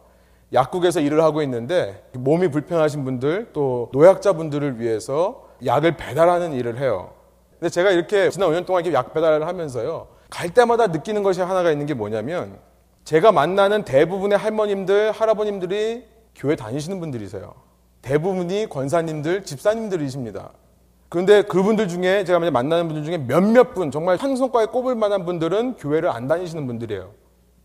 약국에서 0.52 1.00
일을 1.00 1.22
하고 1.22 1.42
있는데 1.42 2.04
몸이 2.12 2.48
불편하신 2.48 3.04
분들 3.04 3.50
또 3.52 3.88
노약자분들을 3.92 4.80
위해서 4.80 5.48
약을 5.64 5.96
배달하는 5.96 6.52
일을 6.52 6.78
해요. 6.78 7.10
근데 7.58 7.70
제가 7.70 7.90
이렇게 7.90 8.30
지난 8.30 8.50
5년 8.50 8.66
동안 8.66 8.84
이렇게 8.84 8.96
약 8.96 9.14
배달을 9.14 9.46
하면서요. 9.46 10.08
갈 10.28 10.50
때마다 10.50 10.88
느끼는 10.88 11.22
것이 11.22 11.40
하나가 11.40 11.70
있는 11.70 11.86
게 11.86 11.94
뭐냐면 11.94 12.58
제가 13.04 13.32
만나는 13.32 13.84
대부분의 13.84 14.38
할머님들, 14.38 15.12
할아버님들이 15.12 16.04
교회 16.34 16.56
다니시는 16.56 17.00
분들이세요. 17.00 17.54
대부분이 18.00 18.68
권사님들, 18.68 19.44
집사님들이십니다. 19.44 20.50
그런데 21.08 21.42
그분들 21.42 21.88
중에 21.88 22.24
제가 22.24 22.38
만나는 22.38 22.88
분들 22.88 23.04
중에 23.04 23.18
몇몇 23.18 23.74
분, 23.74 23.90
정말 23.90 24.16
한 24.16 24.34
손가락에 24.34 24.72
꼽을 24.72 24.94
만한 24.94 25.24
분들은 25.24 25.76
교회를 25.76 26.08
안 26.08 26.26
다니시는 26.26 26.66
분들이에요. 26.66 27.10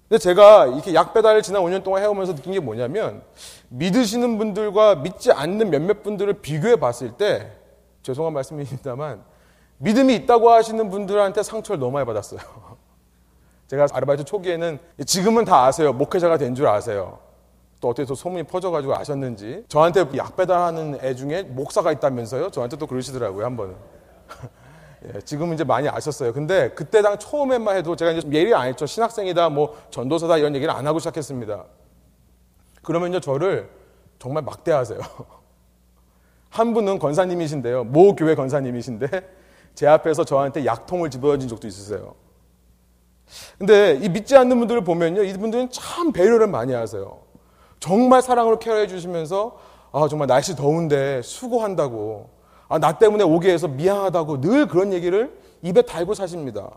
근데 0.07 0.19
제가 0.19 0.67
이렇게 0.67 0.93
약 0.93 1.13
배달을 1.13 1.41
지난 1.41 1.61
5년 1.63 1.83
동안 1.83 2.01
해오면서 2.01 2.33
느낀 2.35 2.53
게 2.53 2.59
뭐냐면 2.59 3.21
믿으시는 3.69 4.37
분들과 4.37 4.95
믿지 4.95 5.31
않는 5.31 5.69
몇몇 5.69 6.01
분들을 6.03 6.33
비교해 6.41 6.77
봤을 6.77 7.11
때 7.11 7.51
죄송한 8.03 8.31
말씀입니다만 8.33 9.21
믿음이 9.79 10.15
있다고 10.15 10.49
하시는 10.49 10.89
분들한테 10.89 11.43
상처를 11.43 11.79
너무 11.79 11.91
많이 11.91 12.05
받았어요. 12.05 12.39
제가 13.67 13.87
아르바이트 13.91 14.23
초기에는 14.23 14.79
지금은 15.05 15.43
다 15.43 15.65
아세요. 15.65 15.91
목회자가 15.91 16.37
된 16.37 16.55
줄 16.55 16.67
아세요. 16.67 17.19
또 17.81 17.89
어떻게 17.89 18.05
또 18.07 18.15
소문이 18.15 18.43
퍼져가지고 18.43 18.95
아셨는지 18.95 19.65
저한테 19.67 20.05
약 20.15 20.35
배달하는 20.35 20.97
애 21.03 21.13
중에 21.13 21.43
목사가 21.43 21.91
있다면서요? 21.91 22.49
저한테 22.49 22.77
또 22.77 22.87
그러시더라고요 22.87 23.45
한 23.45 23.55
번은. 23.57 23.75
예, 25.05 25.21
지금은 25.21 25.53
이제 25.53 25.63
많이 25.63 25.87
아셨어요. 25.87 26.33
근데 26.33 26.69
그때 26.69 27.01
당 27.01 27.17
처음에만 27.17 27.77
해도 27.77 27.95
제가 27.95 28.11
이제 28.11 28.27
예리 28.31 28.53
안 28.53 28.67
했죠. 28.67 28.85
신학생이다, 28.85 29.49
뭐 29.49 29.77
전도사다 29.91 30.37
이런 30.37 30.55
얘기를 30.55 30.73
안 30.73 30.87
하고 30.87 30.99
시작했습니다. 30.99 31.65
그러면요 32.81 33.19
저를 33.19 33.69
정말 34.19 34.43
막대하세요. 34.43 34.99
한 36.49 36.73
분은 36.73 36.99
권사님이신데요. 36.99 37.83
모 37.85 38.15
교회 38.15 38.33
권사님이신데 38.33 39.07
제 39.75 39.85
앞에서 39.87 40.23
저한테 40.23 40.65
약통을 40.65 41.11
집어준 41.11 41.47
적도 41.47 41.67
있으세요. 41.67 42.15
근데 43.57 43.99
이 44.01 44.09
믿지 44.09 44.35
않는 44.35 44.57
분들을 44.57 44.83
보면요. 44.83 45.23
이분들은 45.23 45.69
참 45.71 46.11
배려를 46.11 46.47
많이 46.47 46.73
하세요. 46.73 47.19
정말 47.79 48.21
사랑으로 48.21 48.57
케어해 48.57 48.87
주시면서 48.87 49.59
아, 49.91 50.07
정말 50.09 50.27
날씨 50.27 50.55
더운데 50.55 51.21
수고한다고. 51.21 52.36
아, 52.69 52.79
나 52.79 52.97
때문에 52.97 53.23
오게 53.23 53.51
해서 53.51 53.67
미안하다고 53.67 54.41
늘 54.41 54.67
그런 54.67 54.93
얘기를 54.93 55.37
입에 55.61 55.81
달고 55.81 56.13
사십니다. 56.13 56.69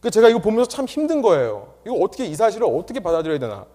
그 0.00 0.10
제가 0.10 0.28
이거 0.28 0.38
보면서 0.38 0.68
참 0.68 0.84
힘든 0.84 1.22
거예요. 1.22 1.74
이거 1.84 1.96
어떻게 1.96 2.26
이 2.26 2.34
사실을 2.34 2.66
어떻게 2.68 3.00
받아들여야 3.00 3.38
되나? 3.38 3.66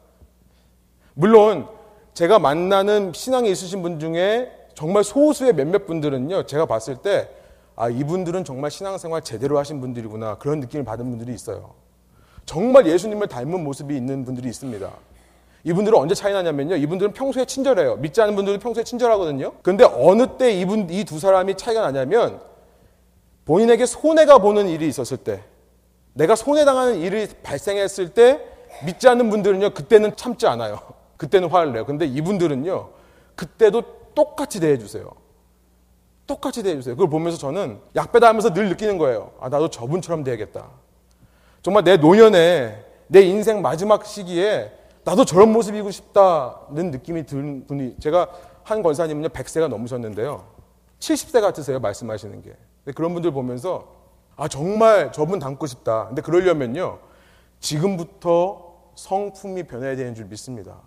물론 1.13 1.67
제가 2.13 2.39
만나는 2.39 3.11
신앙에 3.13 3.49
있으신 3.49 3.81
분 3.81 3.99
중에 3.99 4.51
정말 4.75 5.03
소수의 5.03 5.53
몇몇 5.53 5.85
분들은요. 5.85 6.45
제가 6.45 6.65
봤을 6.65 6.97
때 6.97 7.29
아, 7.75 7.89
이분들은 7.89 8.43
정말 8.43 8.69
신앙생활 8.69 9.23
제대로 9.23 9.57
하신 9.57 9.81
분들이구나. 9.81 10.37
그런 10.37 10.59
느낌을 10.59 10.85
받은 10.85 11.09
분들이 11.09 11.33
있어요. 11.33 11.73
정말 12.45 12.85
예수님을 12.85 13.27
닮은 13.27 13.63
모습이 13.63 13.95
있는 13.95 14.25
분들이 14.25 14.49
있습니다. 14.49 14.91
이분들은 15.65 15.97
언제 15.97 16.13
차이 16.13 16.33
나냐면요. 16.33 16.75
이분들은 16.75 17.13
평소에 17.13 17.45
친절해요. 17.45 17.95
믿지 17.97 18.21
않는 18.21 18.35
분들도 18.35 18.59
평소에 18.59 18.83
친절하거든요. 18.83 19.53
근데 19.61 19.85
어느 19.85 20.37
때 20.37 20.51
이분, 20.51 20.89
이 20.89 21.05
두 21.05 21.19
사람이 21.19 21.55
차이가 21.55 21.81
나냐면 21.81 22.41
본인에게 23.45 23.85
손해가 23.85 24.39
보는 24.39 24.67
일이 24.67 24.87
있었을 24.87 25.17
때, 25.17 25.41
내가 26.13 26.35
손해당하는 26.35 26.99
일이 26.99 27.27
발생했을 27.43 28.09
때 28.09 28.41
믿지 28.85 29.07
않는 29.07 29.29
분들은요. 29.29 29.71
그때는 29.71 30.15
참지 30.15 30.47
않아요. 30.47 30.79
그때는 31.17 31.49
화를 31.49 31.71
내요. 31.73 31.85
근데 31.85 32.05
이분들은요. 32.05 32.89
그때도 33.35 33.81
똑같이 34.13 34.59
대해 34.59 34.77
주세요. 34.77 35.09
똑같이 36.27 36.61
대해 36.63 36.75
주세요. 36.75 36.95
그걸 36.95 37.09
보면서 37.09 37.37
저는 37.37 37.79
약배달하면서 37.95 38.53
늘 38.53 38.69
느끼는 38.69 38.97
거예요. 38.97 39.31
아, 39.39 39.49
나도 39.49 39.69
저분처럼 39.69 40.23
돼야겠다. 40.23 40.67
정말 41.61 41.83
내 41.83 41.97
노년에 41.97 42.83
내 43.07 43.21
인생 43.21 43.61
마지막 43.61 44.05
시기에 44.05 44.71
나도 45.05 45.25
저런 45.25 45.51
모습이고 45.51 45.91
싶다는 45.91 46.91
느낌이 46.91 47.25
드는 47.25 47.67
분이 47.67 47.97
제가 47.99 48.29
한 48.63 48.81
권사님은요 48.81 49.29
100세가 49.29 49.67
넘으셨는데요. 49.67 50.45
70세 50.99 51.41
같으세요 51.41 51.79
말씀하시는 51.79 52.41
게. 52.41 52.55
그런 52.95 53.13
분들 53.13 53.31
보면서 53.31 53.87
아 54.35 54.47
정말 54.47 55.11
저분 55.11 55.39
닮고 55.39 55.67
싶다. 55.67 56.07
근데 56.07 56.21
그러려면요 56.21 56.99
지금부터 57.59 58.73
성품이 58.95 59.63
변해야 59.63 59.95
되는 59.95 60.15
줄 60.15 60.25
믿습니다. 60.25 60.77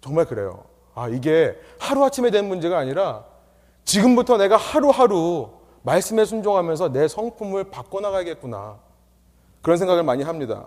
정말 0.00 0.24
그래요. 0.26 0.64
아 0.94 1.08
이게 1.08 1.58
하루아침에 1.80 2.30
된 2.30 2.46
문제가 2.46 2.78
아니라 2.78 3.24
지금부터 3.84 4.36
내가 4.36 4.56
하루하루 4.56 5.50
말씀에 5.82 6.24
순종하면서 6.24 6.92
내 6.92 7.08
성품을 7.08 7.64
바꿔나가겠구나. 7.70 8.78
그런 9.62 9.78
생각을 9.78 10.04
많이 10.04 10.22
합니다. 10.22 10.66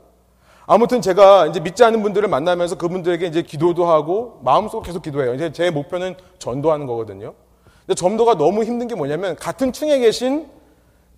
아무튼 0.72 1.02
제가 1.02 1.48
이제 1.48 1.60
믿지 1.60 1.84
않는 1.84 2.04
분들을 2.04 2.30
만나면서 2.30 2.78
그분들에게 2.78 3.26
이제 3.26 3.42
기도도 3.42 3.88
하고 3.88 4.40
마음속으로 4.44 4.84
계속 4.84 5.02
기도해요. 5.02 5.34
이제 5.34 5.52
제 5.52 5.72
목표는 5.72 6.16
전도하는 6.38 6.86
거거든요. 6.86 7.34
근데 7.88 7.96
전도가 7.96 8.36
너무 8.36 8.64
힘든 8.64 8.88
게 8.88 8.94
뭐냐면 8.94 9.36
같은 9.36 9.74
층에 9.74 9.98
계신 9.98 10.48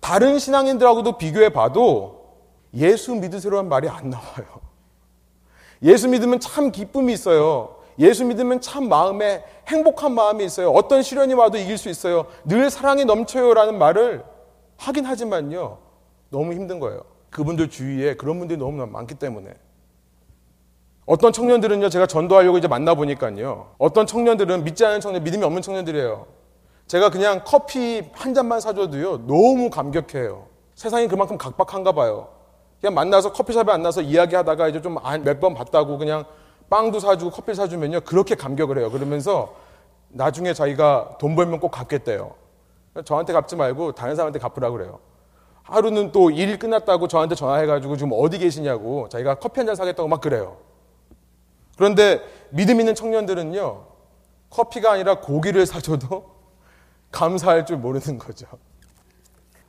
다른 0.00 0.38
신앙인들하고도 0.38 1.18
비교해 1.18 1.50
봐도 1.50 2.30
예수 2.74 3.14
믿으세요라는 3.14 3.68
말이 3.68 3.90
안 3.90 4.08
나와요. 4.08 4.46
예수 5.82 6.08
믿으면 6.08 6.40
참 6.40 6.72
기쁨이 6.72 7.12
있어요. 7.12 7.76
예수 7.98 8.24
믿으면 8.24 8.62
참 8.62 8.88
마음에 8.88 9.44
행복한 9.68 10.14
마음이 10.14 10.46
있어요. 10.46 10.70
어떤 10.70 11.02
시련이 11.02 11.34
와도 11.34 11.58
이길 11.58 11.76
수 11.76 11.90
있어요. 11.90 12.24
늘 12.46 12.70
사랑이 12.70 13.04
넘쳐요라는 13.04 13.76
말을 13.76 14.24
하긴 14.78 15.04
하지만요. 15.04 15.76
너무 16.30 16.54
힘든 16.54 16.80
거예요. 16.80 17.11
그분들 17.32 17.68
주위에 17.68 18.14
그런 18.14 18.38
분들이 18.38 18.58
너무 18.58 18.86
많기 18.86 19.14
때문에. 19.16 19.52
어떤 21.04 21.32
청년들은요, 21.32 21.88
제가 21.88 22.06
전도하려고 22.06 22.58
이제 22.58 22.68
만나보니까요. 22.68 23.74
어떤 23.78 24.06
청년들은 24.06 24.62
믿지 24.62 24.84
않는 24.86 25.00
청년, 25.00 25.24
믿음이 25.24 25.42
없는 25.42 25.60
청년들이에요. 25.60 26.26
제가 26.86 27.10
그냥 27.10 27.42
커피 27.44 28.08
한 28.12 28.34
잔만 28.34 28.60
사줘도요, 28.60 29.26
너무 29.26 29.68
감격해요. 29.70 30.46
세상이 30.76 31.08
그만큼 31.08 31.36
각박한가 31.38 31.92
봐요. 31.92 32.28
그냥 32.80 32.94
만나서 32.94 33.32
커피숍에 33.32 33.64
만나서 33.64 34.02
이야기하다가 34.02 34.68
이제 34.68 34.80
좀 34.80 34.94
몇 34.94 35.40
번 35.40 35.54
봤다고 35.54 35.98
그냥 35.98 36.24
빵도 36.70 37.00
사주고 37.00 37.30
커피 37.30 37.54
사주면요, 37.54 38.02
그렇게 38.02 38.34
감격을 38.34 38.78
해요. 38.78 38.90
그러면서 38.90 39.54
나중에 40.08 40.52
자기가 40.52 41.16
돈 41.18 41.34
벌면 41.34 41.60
꼭 41.60 41.70
갚겠대요. 41.70 42.34
저한테 43.04 43.32
갚지 43.32 43.56
말고 43.56 43.92
다른 43.92 44.14
사람한테 44.14 44.38
갚으라고 44.38 44.76
그래요. 44.76 45.00
하루는 45.62 46.12
또 46.12 46.30
일 46.30 46.58
끝났다고 46.58 47.08
저한테 47.08 47.34
전화해가지고 47.34 47.96
지금 47.96 48.12
어디 48.14 48.38
계시냐고 48.38 49.08
자기가 49.08 49.36
커피 49.36 49.60
한 49.60 49.66
잔 49.66 49.76
사겠다고 49.76 50.08
막 50.08 50.20
그래요. 50.20 50.58
그런데 51.76 52.20
믿음 52.50 52.80
있는 52.80 52.94
청년들은요, 52.94 53.84
커피가 54.50 54.92
아니라 54.92 55.20
고기를 55.20 55.64
사줘도 55.66 56.26
감사할 57.10 57.64
줄 57.66 57.76
모르는 57.78 58.18
거죠. 58.18 58.46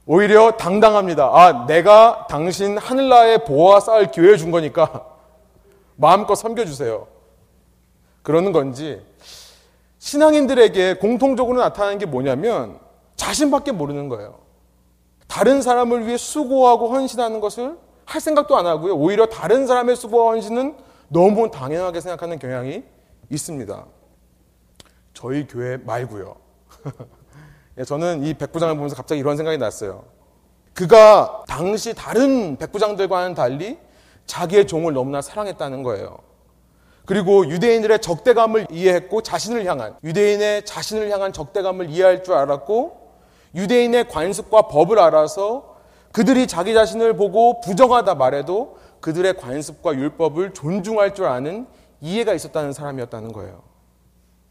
오히려 0.05 0.51
당당합니다. 0.57 1.29
아, 1.31 1.65
내가 1.65 2.27
당신 2.29 2.77
하늘나라의 2.77 3.45
보호와 3.45 3.79
쌓을 3.79 4.11
기회를 4.11 4.37
준 4.37 4.51
거니까 4.51 5.05
마음껏 5.95 6.35
섬겨주세요. 6.35 7.07
그러는 8.21 8.51
건지, 8.51 9.01
신앙인들에게 9.99 10.95
공통적으로 10.95 11.61
나타나는 11.61 11.99
게 11.99 12.05
뭐냐면 12.05 12.79
자신밖에 13.15 13.71
모르는 13.71 14.09
거예요. 14.09 14.42
다른 15.33 15.63
사람을 15.63 16.05
위해 16.05 16.15
수고하고 16.15 16.89
헌신하는 16.89 17.39
것을 17.39 17.75
할 18.05 18.21
생각도 18.21 18.55
안 18.55 18.67
하고요. 18.67 18.93
오히려 18.93 19.25
다른 19.25 19.65
사람의 19.65 19.95
수고와 19.95 20.33
헌신은 20.33 20.77
너무 21.07 21.49
당연하게 21.49 22.01
생각하는 22.01 22.37
경향이 22.37 22.83
있습니다. 23.31 23.85
저희 25.15 25.47
교회 25.47 25.77
말고요. 25.77 26.35
예, 27.79 27.83
저는 27.83 28.23
이 28.23 28.35
백부장을 28.35 28.75
보면서 28.75 28.95
갑자기 28.95 29.21
이런 29.21 29.35
생각이 29.35 29.57
났어요. 29.57 30.05
그가 30.75 31.41
당시 31.47 31.95
다른 31.95 32.55
백부장들과는 32.57 33.33
달리 33.33 33.79
자기의 34.27 34.67
종을 34.67 34.93
너무나 34.93 35.23
사랑했다는 35.23 35.81
거예요. 35.81 36.15
그리고 37.07 37.49
유대인들의 37.49 38.01
적대감을 38.01 38.67
이해했고 38.69 39.23
자신을 39.23 39.65
향한 39.65 39.95
유대인의 40.03 40.65
자신을 40.65 41.09
향한 41.09 41.33
적대감을 41.33 41.89
이해할 41.89 42.23
줄 42.23 42.35
알았고 42.35 43.02
유대인의 43.55 44.07
관습과 44.09 44.63
법을 44.63 44.99
알아서 44.99 45.75
그들이 46.11 46.47
자기 46.47 46.73
자신을 46.73 47.15
보고 47.15 47.59
부정하다 47.61 48.15
말해도 48.15 48.77
그들의 48.99 49.37
관습과 49.37 49.95
율법을 49.95 50.53
존중할 50.53 51.13
줄 51.13 51.25
아는 51.25 51.67
이해가 52.01 52.33
있었다는 52.33 52.73
사람이었다는 52.73 53.33
거예요. 53.33 53.61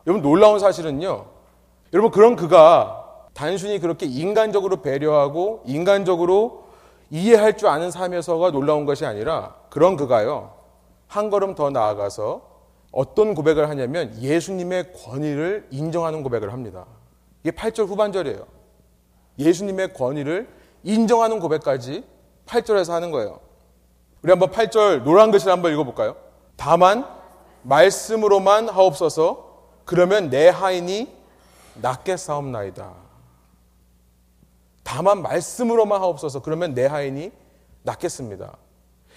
여러분 0.06 0.23
놀라운 0.23 0.59
사실은요. 0.59 1.26
여러분 1.92 2.11
그런 2.11 2.37
그가 2.37 3.28
단순히 3.35 3.78
그렇게 3.78 4.06
인간적으로 4.06 4.82
배려하고 4.82 5.62
인간적으로 5.66 6.65
이해할 7.10 7.56
줄 7.56 7.69
아는 7.69 7.91
삶에서가 7.91 8.50
놀라운 8.50 8.84
것이 8.84 9.06
아니라 9.06 9.54
그런 9.71 9.97
그가요. 9.97 10.54
한 11.06 11.30
걸음 11.30 11.54
더 11.54 11.71
나아가서 11.71 12.43
어떤 12.91 13.34
고백을 13.34 13.69
하냐면 13.69 14.15
예수님의 14.21 14.93
권위를 14.93 15.69
인정하는 15.71 16.23
고백을 16.23 16.52
합니다. 16.52 16.86
이게 17.43 17.54
8절 17.54 17.86
후반절이에요. 17.86 18.62
예수님의 19.45 19.95
권위를 19.95 20.49
인정하는 20.83 21.41
고백까지 21.41 22.05
8절에서 22.47 22.91
하는 22.93 23.11
거예요. 23.11 23.41
우리 24.23 24.31
한번 24.31 24.50
8절 24.50 25.02
노란 25.02 25.31
글씨를 25.31 25.52
한번 25.52 25.73
읽어볼까요? 25.73 26.17
다만 26.57 27.07
말씀으로만 27.63 28.69
하옵소서 28.69 29.52
그러면 29.85 30.31
내 30.31 30.49
하인이 30.49 31.09
낫게 31.81 32.17
싸움나이다. 32.17 32.93
다만 34.83 35.23
말씀으로만 35.23 36.00
하옵소서 36.00 36.43
그러면 36.43 36.75
내 36.75 36.87
하인이 36.87 37.33
낫겠습니다. 37.83 38.57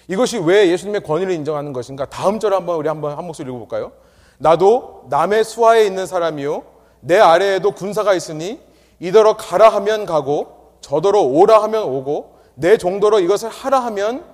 이것이 0.08 0.38
왜 0.38 0.70
예수님의 0.70 1.02
권위를 1.02 1.32
인정하는 1.32 1.72
것인가? 1.72 2.06
다음 2.06 2.38
절 2.38 2.54
한번 2.54 2.76
우리 2.76 2.88
한번 2.88 3.16
한 3.16 3.24
목소리 3.24 3.48
읽어볼까요? 3.48 3.92
나도 4.38 5.06
남의 5.08 5.44
수하에 5.44 5.86
있는 5.86 6.06
사람이요 6.06 6.64
내 7.00 7.18
아래에도 7.18 7.72
군사가 7.72 8.14
있으니 8.14 8.60
이더러 9.00 9.36
가라 9.36 9.68
하면 9.70 10.06
가고 10.06 10.76
저더러 10.80 11.20
오라 11.20 11.62
하면 11.64 11.84
오고 11.84 12.36
내 12.54 12.76
정도로 12.78 13.20
이것을 13.20 13.48
하라 13.48 13.80
하면 13.80 14.24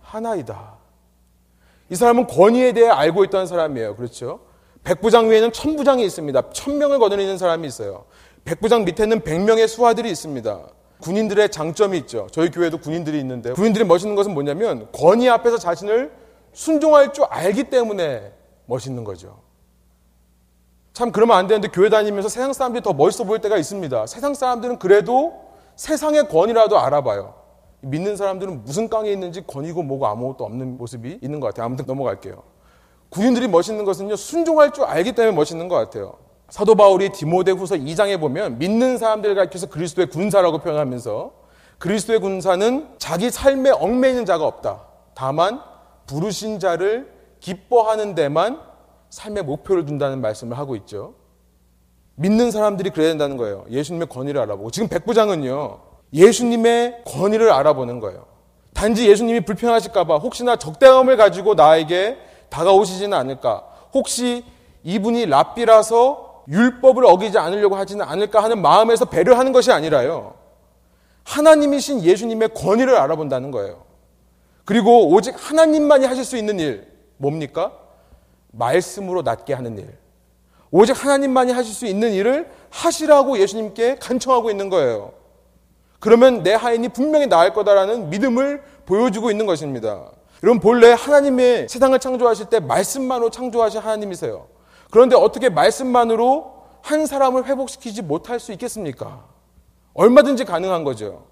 하나이다. 0.00 0.76
이 1.90 1.94
사람은 1.94 2.26
권위에 2.26 2.72
대해 2.72 2.88
알고 2.88 3.24
있던 3.24 3.46
사람이에요. 3.46 3.96
그렇죠? 3.96 4.40
백부장 4.84 5.30
위에는 5.30 5.52
천부장이 5.52 6.04
있습니다. 6.04 6.50
천명을 6.50 6.98
거느리는 6.98 7.36
사람이 7.38 7.66
있어요. 7.66 8.04
백부장 8.44 8.84
밑에는 8.84 9.20
백명의 9.22 9.66
수하들이 9.68 10.10
있습니다. 10.10 10.60
군인들의 11.00 11.50
장점이 11.50 11.98
있죠. 11.98 12.28
저희 12.30 12.50
교회도 12.50 12.78
군인들이 12.78 13.18
있는데 13.20 13.52
군인들이 13.52 13.84
멋있는 13.84 14.14
것은 14.16 14.32
뭐냐면 14.32 14.88
권위 14.92 15.28
앞에서 15.28 15.58
자신을 15.58 16.12
순종할 16.52 17.12
줄 17.12 17.24
알기 17.24 17.64
때문에 17.64 18.32
멋있는 18.66 19.04
거죠. 19.04 19.45
참 20.96 21.12
그러면 21.12 21.36
안 21.36 21.46
되는데 21.46 21.68
교회 21.68 21.90
다니면서 21.90 22.30
세상 22.30 22.54
사람들이 22.54 22.82
더 22.82 22.94
멋있어 22.94 23.24
보일 23.24 23.42
때가 23.42 23.58
있습니다. 23.58 24.06
세상 24.06 24.32
사람들은 24.32 24.78
그래도 24.78 25.34
세상의 25.74 26.26
권위라도 26.30 26.78
알아봐요. 26.78 27.34
믿는 27.82 28.16
사람들은 28.16 28.64
무슨 28.64 28.88
깡에 28.88 29.12
있는지 29.12 29.46
권위고 29.46 29.82
뭐고 29.82 30.06
아무것도 30.06 30.44
없는 30.44 30.78
모습이 30.78 31.18
있는 31.20 31.38
것 31.38 31.48
같아요. 31.48 31.66
아무튼 31.66 31.84
넘어갈게요. 31.84 32.42
군인들이 33.10 33.46
멋있는 33.46 33.84
것은요, 33.84 34.16
순종할 34.16 34.72
줄 34.72 34.84
알기 34.84 35.12
때문에 35.12 35.36
멋있는 35.36 35.68
것 35.68 35.74
같아요. 35.74 36.14
사도 36.48 36.74
바울이 36.74 37.10
디모데 37.10 37.50
후서 37.52 37.74
2장에 37.74 38.18
보면 38.18 38.56
믿는 38.56 38.96
사람들을 38.96 39.34
가리켜서 39.34 39.66
그리스도의 39.68 40.08
군사라고 40.08 40.60
표현하면서 40.60 41.30
그리스도의 41.76 42.20
군사는 42.20 42.88
자기 42.96 43.30
삶에 43.30 43.68
얽매이는 43.68 44.24
자가 44.24 44.46
없다. 44.46 44.84
다만 45.12 45.60
부르신 46.06 46.58
자를 46.58 47.12
기뻐하는 47.40 48.14
데만 48.14 48.65
삶의 49.10 49.44
목표를 49.44 49.84
둔다는 49.86 50.20
말씀을 50.20 50.58
하고 50.58 50.76
있죠. 50.76 51.14
믿는 52.16 52.50
사람들이 52.50 52.90
그래야 52.90 53.08
된다는 53.08 53.36
거예요. 53.36 53.64
예수님의 53.70 54.08
권위를 54.08 54.40
알아보고. 54.40 54.70
지금 54.70 54.88
백부장은요, 54.88 55.80
예수님의 56.12 57.02
권위를 57.04 57.52
알아보는 57.52 58.00
거예요. 58.00 58.26
단지 58.72 59.08
예수님이 59.08 59.40
불편하실까봐 59.40 60.18
혹시나 60.18 60.56
적대감을 60.56 61.16
가지고 61.16 61.54
나에게 61.54 62.18
다가오시지는 62.50 63.16
않을까. 63.16 63.64
혹시 63.92 64.44
이분이 64.82 65.26
랍비라서 65.26 66.44
율법을 66.48 67.04
어기지 67.04 67.38
않으려고 67.38 67.76
하지는 67.76 68.04
않을까 68.04 68.42
하는 68.42 68.62
마음에서 68.62 69.06
배려하는 69.06 69.52
것이 69.52 69.72
아니라요. 69.72 70.34
하나님이신 71.24 72.02
예수님의 72.02 72.50
권위를 72.54 72.96
알아본다는 72.96 73.50
거예요. 73.50 73.84
그리고 74.64 75.08
오직 75.08 75.34
하나님만이 75.36 76.06
하실 76.06 76.24
수 76.24 76.36
있는 76.36 76.60
일, 76.60 76.86
뭡니까? 77.16 77.72
말씀으로 78.58 79.22
낫게 79.22 79.54
하는 79.54 79.78
일. 79.78 79.98
오직 80.70 80.92
하나님만이 80.92 81.52
하실 81.52 81.72
수 81.72 81.86
있는 81.86 82.12
일을 82.12 82.50
하시라고 82.70 83.38
예수님께 83.38 83.96
간청하고 83.96 84.50
있는 84.50 84.68
거예요. 84.68 85.12
그러면 86.00 86.42
내 86.42 86.54
하인이 86.54 86.88
분명히 86.90 87.26
나을 87.26 87.52
거다라는 87.52 88.10
믿음을 88.10 88.62
보여주고 88.84 89.30
있는 89.30 89.46
것입니다. 89.46 90.10
여러분, 90.42 90.60
본래 90.60 90.92
하나님의 90.92 91.68
세상을 91.68 91.98
창조하실 91.98 92.46
때 92.46 92.60
말씀만으로 92.60 93.30
창조하신 93.30 93.80
하나님이세요. 93.80 94.46
그런데 94.90 95.16
어떻게 95.16 95.48
말씀만으로 95.48 96.56
한 96.82 97.06
사람을 97.06 97.46
회복시키지 97.46 98.02
못할 98.02 98.38
수 98.38 98.52
있겠습니까? 98.52 99.24
얼마든지 99.94 100.44
가능한 100.44 100.84
거죠. 100.84 101.24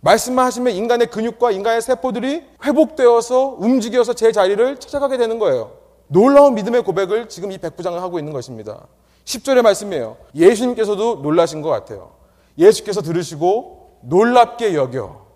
말씀만 0.00 0.46
하시면 0.46 0.72
인간의 0.74 1.08
근육과 1.08 1.50
인간의 1.50 1.82
세포들이 1.82 2.44
회복되어서 2.64 3.56
움직여서 3.58 4.14
제 4.14 4.32
자리를 4.32 4.78
찾아가게 4.78 5.16
되는 5.16 5.38
거예요. 5.38 5.81
놀라운 6.12 6.54
믿음의 6.54 6.84
고백을 6.84 7.28
지금 7.30 7.52
이 7.52 7.58
백부장을 7.58 8.00
하고 8.02 8.18
있는 8.18 8.34
것입니다. 8.34 8.86
10절의 9.24 9.62
말씀이에요. 9.62 10.18
예수님께서도 10.34 11.16
놀라신 11.22 11.62
것 11.62 11.70
같아요. 11.70 12.12
예수께서 12.58 13.00
들으시고 13.00 14.00
놀랍게 14.02 14.74
여겨. 14.74 15.26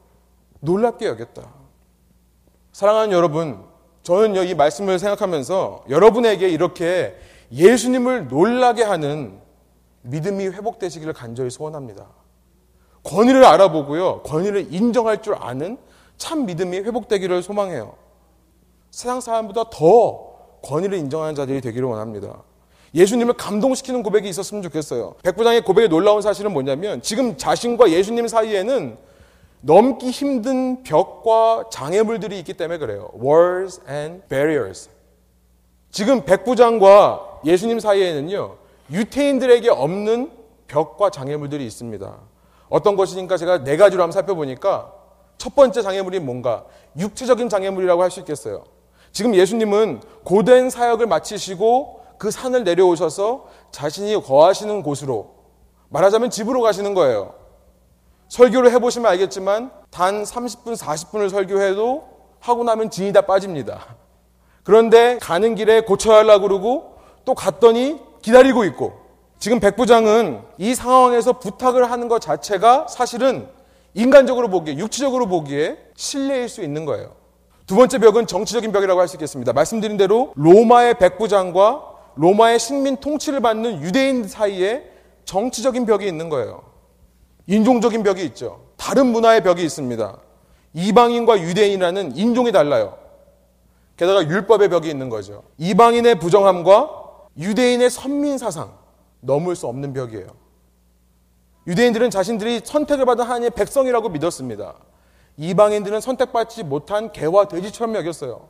놀랍게 0.60 1.06
여겼다. 1.06 1.50
사랑하는 2.72 3.12
여러분, 3.12 3.64
저는요, 4.02 4.42
이 4.42 4.54
말씀을 4.54 4.98
생각하면서 4.98 5.86
여러분에게 5.88 6.48
이렇게 6.50 7.16
예수님을 7.50 8.28
놀라게 8.28 8.82
하는 8.82 9.40
믿음이 10.02 10.46
회복되시기를 10.48 11.14
간절히 11.14 11.48
소원합니다. 11.48 12.06
권위를 13.02 13.46
알아보고요, 13.46 14.22
권위를 14.24 14.74
인정할 14.74 15.22
줄 15.22 15.36
아는 15.36 15.78
참 16.18 16.44
믿음이 16.44 16.76
회복되기를 16.78 17.42
소망해요. 17.42 17.94
세상 18.90 19.22
사람보다 19.22 19.70
더 19.70 20.36
권위를 20.62 20.99
인정하는 20.99 21.35
자들이 21.35 21.61
되기를 21.61 21.87
원합니다. 21.88 22.42
예수님을 22.95 23.35
감동시키는 23.35 24.03
고백이 24.03 24.29
있었으면 24.29 24.62
좋겠어요. 24.62 25.16
백부장의 25.23 25.62
고백의 25.62 25.88
놀라운 25.88 26.23
사실은 26.23 26.53
뭐냐면 26.53 27.03
지금 27.03 27.37
자신과 27.37 27.90
예수님 27.90 28.27
사이에는 28.29 28.97
넘기 29.61 30.11
힘든 30.11 30.83
벽과 30.83 31.64
장애물들이 31.71 32.38
있기 32.38 32.55
때문에 32.55 32.79
그래요. 32.79 33.11
walls 33.21 33.81
and 33.88 34.23
barriers. 34.29 34.88
지금 35.90 36.25
백부장과 36.25 37.40
예수님 37.45 37.81
사이에는요, 37.81 38.57
유태인들에게 38.90 39.71
없는 39.71 40.31
벽과 40.69 41.11
장애물들이 41.11 41.66
있습니다. 41.66 42.16
어떤 42.69 42.97
것이니까 42.97 43.37
제가 43.37 43.64
네 43.64 43.77
가지로 43.77 44.03
한번 44.03 44.12
살펴보니까 44.12 44.92
첫 45.38 45.55
번째 45.55 45.83
장애물이 45.83 46.21
뭔가 46.21 46.64
육체적인 46.99 47.49
장애물이라고 47.49 48.03
할 48.03 48.11
수 48.11 48.21
있겠어요. 48.21 48.64
지금 49.16 49.35
예수님은 49.35 50.02
고된 50.24 50.68
사역을 50.68 51.07
마치시고 51.07 52.02
그 52.18 52.31
산을 52.31 52.64
내려오셔서 52.64 53.46
자신이 53.70 54.14
거하시는 54.22 54.83
곳으로 54.83 55.37
말하자면 55.88 56.29
집으로 56.29 56.61
가시는 56.61 56.92
거예요. 56.92 57.33
설교를 58.29 58.72
해보시면 58.72 59.11
알겠지만 59.12 59.70
단 59.90 60.22
30분, 60.22 60.76
40분을 60.76 61.31
설교해도 61.31 62.07
하고 62.40 62.62
나면 62.62 62.90
진이 62.90 63.14
다 63.14 63.22
빠집니다. 63.22 63.96
그런데 64.64 65.16
가는 65.22 65.55
길에 65.55 65.81
고쳐야 65.81 66.18
하려고 66.18 66.42
그러고 66.46 66.98
또 67.24 67.33
갔더니 67.33 67.98
기다리고 68.20 68.64
있고 68.64 69.00
지금 69.38 69.61
백부장은 69.61 70.42
이 70.59 70.74
상황에서 70.74 71.38
부탁을 71.38 71.90
하는 71.90 72.09
것 72.09 72.20
자체가 72.20 72.88
사실은 72.88 73.48
인간적으로 73.94 74.48
보기에, 74.48 74.76
육체적으로 74.76 75.26
보기에 75.26 75.79
신뢰일 75.94 76.50
수 76.50 76.62
있는 76.62 76.85
거예요. 76.85 77.15
두 77.66 77.74
번째 77.74 77.98
벽은 77.98 78.26
정치적인 78.26 78.70
벽이라고 78.72 79.00
할 79.00 79.09
수 79.09 79.16
있겠습니다. 79.16 79.52
말씀드린 79.52 79.96
대로 79.96 80.33
로마의 80.37 80.98
백부장과 80.98 81.83
로마의 82.14 82.59
식민 82.59 82.96
통치를 82.96 83.40
받는 83.40 83.83
유대인 83.83 84.26
사이에 84.26 84.85
정치적인 85.24 85.85
벽이 85.87 86.07
있는 86.07 86.29
거예요. 86.29 86.62
인종적인 87.46 88.02
벽이 88.02 88.24
있죠. 88.26 88.61
다른 88.76 89.07
문화의 89.07 89.42
벽이 89.42 89.64
있습니다. 89.64 90.18
이방인과 90.74 91.40
유대인이라는 91.40 92.16
인종이 92.16 92.52
달라요. 92.52 92.96
게다가 93.96 94.26
율법의 94.26 94.68
벽이 94.68 94.88
있는 94.88 95.09
거죠. 95.09 95.42
이방인의 95.59 96.18
부정함과 96.20 96.90
유대인의 97.38 97.90
선민 97.90 98.38
사상 98.38 98.72
넘을 99.20 99.57
수 99.57 99.66
없는 99.66 99.92
벽이에요. 99.92 100.26
유대인들은 101.66 102.11
자신들이 102.11 102.61
선택을 102.64 103.05
받은 103.07 103.24
하나님의 103.24 103.50
백성이라고 103.50 104.09
믿었습니다. 104.11 104.74
이방인들은 105.38 106.01
선택받지 106.01 106.64
못한 106.64 107.12
개와 107.12 107.49
돼지처럼 107.49 107.94
여겼어요. 107.96 108.49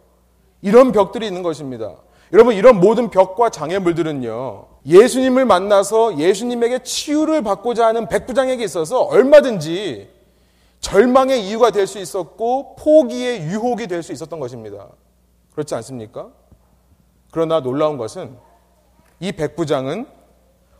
이런 0.63 0.93
벽들이 0.93 1.27
있는 1.27 1.43
것입니다. 1.43 1.97
여러분 2.33 2.55
이런 2.55 2.81
모든 2.81 3.11
벽과 3.11 3.51
장애물들은요. 3.51 4.67
예수님을 4.87 5.45
만나서 5.45 6.19
예수님에게 6.19 6.83
치유를 6.83 7.43
받고자 7.43 7.87
하는 7.87 8.09
백부장에게 8.09 8.65
있어서 8.65 9.03
얼마든지 9.03 10.11
절망의 10.81 11.47
이유가 11.47 11.71
될 11.71 11.87
수 11.87 11.99
있었고 11.99 12.77
포기의 12.77 13.43
유혹이 13.43 13.87
될 13.87 14.03
수 14.03 14.13
있었던 14.13 14.39
것입니다. 14.39 14.89
그렇지 15.53 15.75
않습니까? 15.77 16.31
그러나 17.33 17.61
놀라운 17.61 17.97
것은 17.97 18.37
이 19.21 19.33
백부장은 19.33 20.07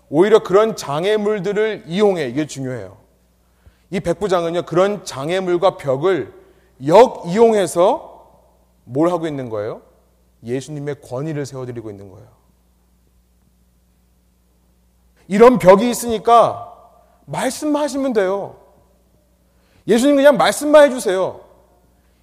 오히려 0.09 0.43
그런 0.43 0.77
장애물들을 0.77 1.85
이용해 1.87 2.29
이게 2.29 2.47
중요해요. 2.47 2.97
이 3.91 4.01
백부장은요 4.01 4.63
그런 4.63 5.05
장애물과 5.05 5.77
벽을 5.77 6.33
역 6.87 7.25
이용해서 7.27 8.17
뭘 8.85 9.11
하고 9.11 9.27
있는 9.27 9.49
거예요? 9.49 9.83
예수님의 10.45 11.01
권위를 11.01 11.47
세워드리고 11.47 11.91
있는 11.91 12.11
거예요. 12.11 12.29
이런 15.29 15.59
벽이 15.59 15.91
있으니까 15.91 16.73
말씀하시면 17.27 18.13
돼요. 18.13 18.57
예수님 19.89 20.17
그냥 20.17 20.37
말씀만 20.37 20.85
해주세요. 20.85 21.41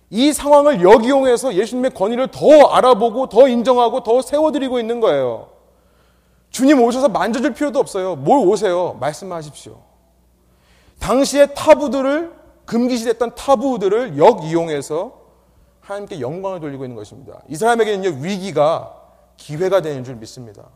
이 0.09 0.31
상황을 0.31 0.81
역이용해서 0.81 1.55
예수님의 1.55 1.91
권위를 1.91 2.27
더 2.27 2.67
알아보고 2.67 3.29
더 3.29 3.47
인정하고 3.47 4.03
더 4.03 4.21
세워드리고 4.21 4.79
있는 4.79 4.99
거예요. 4.99 5.49
주님 6.49 6.81
오셔서 6.81 7.09
만져줄 7.09 7.53
필요도 7.55 7.79
없어요. 7.79 8.15
뭘 8.15 8.47
오세요? 8.47 8.95
말씀만 8.99 9.37
하십시오. 9.39 9.81
당시의 11.03 11.53
타부들을 11.53 12.33
금기시됐던 12.65 13.35
타부들을 13.35 14.17
역이용해서 14.17 15.21
하나님께 15.81 16.21
영광을 16.21 16.61
돌리고 16.61 16.85
있는 16.85 16.95
것입니다. 16.95 17.41
이 17.49 17.57
사람에게는 17.57 18.23
위기가 18.23 19.01
기회가 19.35 19.81
되는 19.81 20.05
줄 20.05 20.15
믿습니다. 20.15 20.69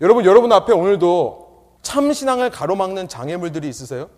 여러분, 0.00 0.24
여러분 0.24 0.50
앞에 0.50 0.72
오늘도 0.72 1.78
참 1.82 2.12
신앙을 2.12 2.50
가로막는 2.50 3.06
장애물들이 3.06 3.68
있으세요? 3.68 4.10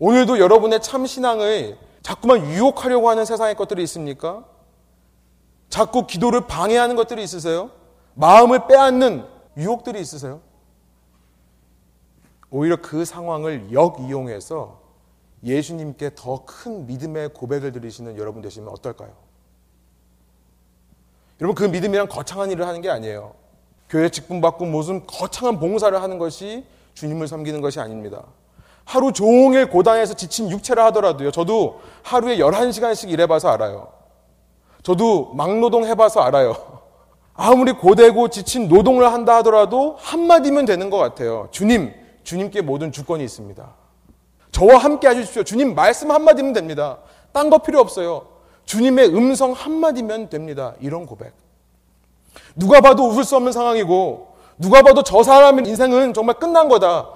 오늘도 0.00 0.40
여러분의 0.40 0.82
참 0.82 1.06
신앙을 1.06 1.78
자꾸만 2.02 2.44
유혹하려고 2.50 3.08
하는 3.08 3.24
세상의 3.24 3.54
것들이 3.54 3.84
있습니까? 3.84 4.44
자꾸 5.68 6.08
기도를 6.08 6.48
방해하는 6.48 6.96
것들이 6.96 7.22
있으세요? 7.22 7.70
마음을 8.14 8.66
빼앗는 8.66 9.24
유혹들이 9.56 10.00
있으세요? 10.00 10.40
오히려 12.52 12.76
그 12.80 13.04
상황을 13.04 13.72
역이용해서 13.72 14.78
예수님께 15.42 16.10
더 16.14 16.44
큰 16.46 16.86
믿음의 16.86 17.30
고백을 17.30 17.72
드리시는 17.72 18.16
여러분 18.18 18.42
되시면 18.42 18.68
어떨까요? 18.68 19.10
여러분 21.40 21.54
그 21.56 21.64
믿음이란 21.64 22.08
거창한 22.08 22.50
일을 22.52 22.66
하는 22.68 22.80
게 22.82 22.90
아니에요. 22.90 23.34
교회 23.88 24.08
직분 24.10 24.40
받고 24.40 24.66
무슨 24.66 25.04
거창한 25.06 25.58
봉사를 25.58 26.00
하는 26.00 26.18
것이 26.18 26.64
주님을 26.94 27.26
섬기는 27.26 27.60
것이 27.60 27.80
아닙니다. 27.80 28.22
하루 28.84 29.12
종일 29.12 29.68
고단해서 29.68 30.14
지친 30.14 30.50
육체를 30.50 30.82
하더라도요. 30.84 31.30
저도 31.30 31.80
하루에 32.02 32.36
11시간씩 32.36 33.08
일해봐서 33.10 33.48
알아요. 33.48 33.88
저도 34.82 35.32
막노동 35.34 35.86
해봐서 35.86 36.20
알아요. 36.20 36.54
아무리 37.34 37.72
고되고 37.72 38.28
지친 38.28 38.68
노동을 38.68 39.10
한다 39.10 39.36
하더라도 39.36 39.96
한마디면 39.98 40.66
되는 40.66 40.90
것 40.90 40.98
같아요. 40.98 41.48
주님, 41.50 42.01
주님께 42.24 42.62
모든 42.62 42.92
주권이 42.92 43.24
있습니다. 43.24 43.74
저와 44.50 44.78
함께 44.78 45.08
해주십시오. 45.08 45.44
주님 45.44 45.74
말씀 45.74 46.10
한마디면 46.10 46.52
됩니다. 46.52 46.98
딴 47.32 47.50
거 47.50 47.58
필요 47.58 47.80
없어요. 47.80 48.26
주님의 48.64 49.14
음성 49.14 49.52
한마디면 49.52 50.28
됩니다. 50.28 50.74
이런 50.80 51.06
고백. 51.06 51.32
누가 52.54 52.80
봐도 52.80 53.08
웃을 53.08 53.24
수 53.24 53.36
없는 53.36 53.52
상황이고, 53.52 54.34
누가 54.58 54.82
봐도 54.82 55.02
저 55.02 55.22
사람의 55.22 55.66
인생은 55.66 56.14
정말 56.14 56.38
끝난 56.38 56.68
거다. 56.68 57.08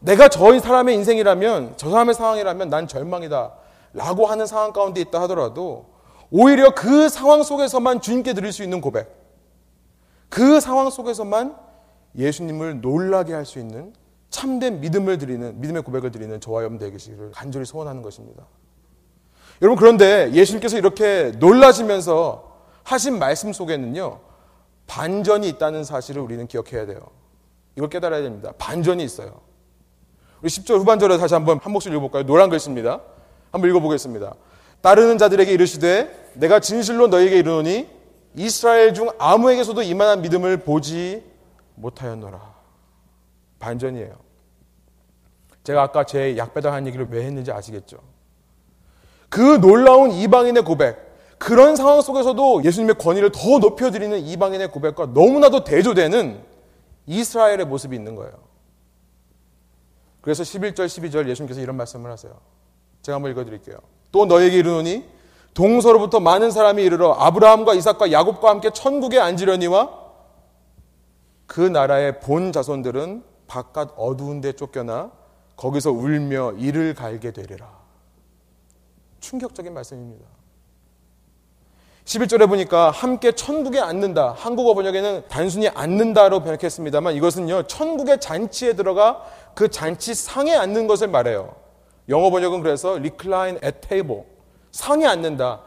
내가 0.00 0.28
저 0.28 0.58
사람의 0.58 0.94
인생이라면, 0.94 1.74
저 1.76 1.90
사람의 1.90 2.14
상황이라면 2.14 2.70
난 2.70 2.86
절망이다. 2.88 3.52
라고 3.92 4.26
하는 4.26 4.46
상황 4.46 4.72
가운데 4.72 5.00
있다 5.00 5.20
하더라도, 5.22 5.86
오히려 6.30 6.74
그 6.74 7.08
상황 7.08 7.42
속에서만 7.42 8.00
주님께 8.00 8.34
드릴 8.34 8.52
수 8.52 8.62
있는 8.62 8.80
고백. 8.80 9.12
그 10.28 10.60
상황 10.60 10.90
속에서만 10.90 11.56
예수님을 12.16 12.80
놀라게 12.80 13.34
할 13.34 13.44
수 13.44 13.58
있는 13.58 13.92
참된 14.34 14.80
믿음을 14.80 15.18
드리는 15.18 15.60
믿음의 15.60 15.82
고백을 15.82 16.10
드리는 16.10 16.40
저와 16.40 16.62
여러분 16.62 16.76
되시기를 16.76 17.30
간절히 17.30 17.64
소원하는 17.64 18.02
것입니다. 18.02 18.44
여러분 19.62 19.78
그런데 19.78 20.32
예수님께서 20.32 20.76
이렇게 20.76 21.30
놀라시면서 21.38 22.52
하신 22.82 23.20
말씀 23.20 23.52
속에는요 23.52 24.18
반전이 24.88 25.48
있다는 25.50 25.84
사실을 25.84 26.20
우리는 26.20 26.48
기억해야 26.48 26.84
돼요. 26.84 26.98
이걸 27.76 27.88
깨달아야 27.88 28.22
됩니다. 28.22 28.52
반전이 28.58 29.04
있어요. 29.04 29.40
우리 30.42 30.50
10절 30.50 30.80
후반절에 30.80 31.16
다시 31.18 31.34
한번 31.34 31.60
한 31.62 31.72
목소리 31.72 31.94
읽어볼까요? 31.94 32.26
노란 32.26 32.50
글씨입니다. 32.50 33.02
한번 33.52 33.70
읽어보겠습니다. 33.70 34.34
따르는 34.80 35.16
자들에게 35.16 35.52
이르시되 35.52 36.32
내가 36.34 36.58
진실로 36.58 37.06
너에게 37.06 37.38
이르노니 37.38 37.88
이스라엘 38.34 38.94
중 38.94 39.10
아무에게서도 39.16 39.80
이만한 39.82 40.22
믿음을 40.22 40.56
보지 40.56 41.22
못하였노라. 41.76 42.52
반전이에요. 43.60 44.23
제가 45.64 45.82
아까 45.82 46.04
제 46.04 46.36
약배당한 46.36 46.86
얘기를 46.86 47.08
왜 47.10 47.24
했는지 47.24 47.50
아시겠죠? 47.50 47.98
그 49.28 49.60
놀라운 49.60 50.12
이방인의 50.12 50.62
고백, 50.64 51.14
그런 51.38 51.74
상황 51.74 52.00
속에서도 52.00 52.64
예수님의 52.64 52.96
권위를 52.96 53.32
더 53.32 53.58
높여드리는 53.58 54.18
이방인의 54.20 54.70
고백과 54.70 55.06
너무나도 55.06 55.64
대조되는 55.64 56.40
이스라엘의 57.06 57.66
모습이 57.66 57.96
있는 57.96 58.14
거예요. 58.14 58.32
그래서 60.20 60.42
11절, 60.42 60.86
12절 60.86 61.28
예수님께서 61.28 61.60
이런 61.60 61.76
말씀을 61.76 62.10
하세요. 62.10 62.32
제가 63.02 63.16
한번 63.16 63.32
읽어드릴게요. 63.32 63.76
또 64.12 64.26
너에게 64.26 64.56
이르노니 64.58 65.04
동서로부터 65.54 66.20
많은 66.20 66.50
사람이 66.50 66.82
이르러 66.82 67.12
아브라함과 67.12 67.74
이삭과 67.74 68.12
야곱과 68.12 68.48
함께 68.48 68.70
천국에 68.70 69.18
앉으려니와 69.18 70.04
그 71.46 71.60
나라의 71.60 72.20
본 72.20 72.52
자손들은 72.52 73.22
바깥 73.46 73.90
어두운 73.96 74.40
데 74.40 74.52
쫓겨나 74.52 75.10
거기서 75.56 75.92
울며 75.92 76.52
이를 76.58 76.94
갈게 76.94 77.30
되리라. 77.30 77.68
충격적인 79.20 79.72
말씀입니다. 79.72 80.26
11절에 82.04 82.46
보니까 82.48 82.90
함께 82.90 83.32
천국에 83.32 83.80
앉는다. 83.80 84.32
한국어 84.32 84.74
번역에는 84.74 85.24
단순히 85.28 85.68
앉는다로 85.68 86.40
번역했습니다만 86.40 87.14
이것은요, 87.14 87.62
천국의 87.62 88.20
잔치에 88.20 88.74
들어가 88.74 89.24
그 89.54 89.70
잔치 89.70 90.14
상에 90.14 90.54
앉는 90.54 90.86
것을 90.86 91.08
말해요. 91.08 91.54
영어 92.10 92.30
번역은 92.30 92.62
그래서 92.62 92.96
recline 92.96 93.58
at 93.64 93.80
table. 93.80 94.24
상에 94.70 95.06
앉는다. 95.06 95.62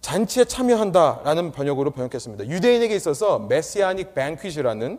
잔치에 0.00 0.44
참여한다 0.44 1.20
라는 1.24 1.52
번역으로 1.52 1.90
번역했습니다. 1.90 2.46
유대인에게 2.46 2.94
있어서 2.96 3.38
메시아닉 3.38 4.14
뱅퀴시라는 4.14 4.98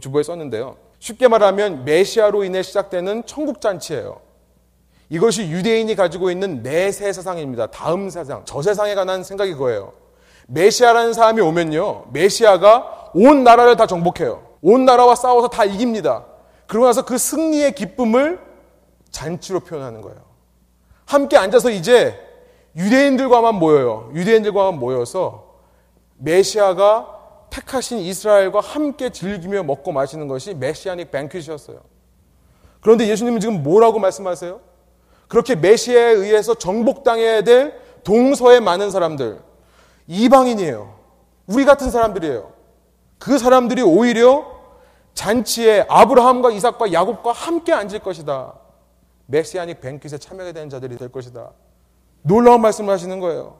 주보에 0.00 0.22
썼는데요. 0.22 0.76
쉽게 0.98 1.28
말하면 1.28 1.84
메시아로 1.84 2.44
인해 2.44 2.62
시작되는 2.62 3.24
천국 3.26 3.60
잔치예요. 3.60 4.20
이것이 5.10 5.48
유대인이 5.48 5.94
가지고 5.94 6.30
있는 6.30 6.62
내세 6.62 7.12
세상입니다. 7.12 7.68
다음 7.68 8.10
세상, 8.10 8.42
저 8.44 8.60
세상에 8.60 8.94
관한 8.94 9.22
생각이 9.22 9.52
그거예요. 9.52 9.92
메시아라는 10.48 11.12
사람이 11.12 11.40
오면요. 11.40 12.06
메시아가 12.12 13.10
온 13.14 13.44
나라를 13.44 13.76
다 13.76 13.86
정복해요. 13.86 14.42
온 14.60 14.84
나라와 14.84 15.14
싸워서 15.14 15.48
다 15.48 15.64
이깁니다. 15.64 16.26
그러고 16.66 16.86
나서 16.86 17.04
그 17.04 17.16
승리의 17.16 17.72
기쁨을 17.72 18.40
잔치로 19.10 19.60
표현하는 19.60 20.02
거예요. 20.02 20.18
함께 21.06 21.36
앉아서 21.36 21.70
이제 21.70 22.18
유대인들과만 22.76 23.54
모여요. 23.54 24.10
유대인들과만 24.14 24.78
모여서 24.78 25.54
메시아가 26.18 27.17
택하신 27.50 27.98
이스라엘과 27.98 28.60
함께 28.60 29.10
즐기며 29.10 29.62
먹고 29.62 29.92
마시는 29.92 30.28
것이 30.28 30.54
메시아닉 30.54 31.10
뱅퀴시였어요. 31.10 31.80
그런데 32.80 33.08
예수님은 33.08 33.40
지금 33.40 33.62
뭐라고 33.62 33.98
말씀하세요? 33.98 34.60
그렇게 35.28 35.54
메시아에 35.54 36.12
의해서 36.12 36.54
정복당해야 36.54 37.42
될 37.42 37.78
동서의 38.04 38.60
많은 38.60 38.90
사람들, 38.90 39.40
이방인이에요. 40.06 40.98
우리 41.46 41.64
같은 41.64 41.90
사람들이에요. 41.90 42.52
그 43.18 43.38
사람들이 43.38 43.82
오히려 43.82 44.58
잔치에 45.14 45.84
아브라함과 45.88 46.50
이삭과 46.52 46.92
야곱과 46.92 47.32
함께 47.32 47.72
앉을 47.72 47.98
것이다. 47.98 48.54
메시아닉 49.26 49.80
뱅킷에 49.80 50.16
참여하게 50.18 50.52
되는 50.52 50.70
자들이 50.70 50.96
될 50.96 51.10
것이다. 51.10 51.50
놀라운 52.22 52.60
말씀을 52.60 52.92
하시는 52.92 53.18
거예요. 53.20 53.58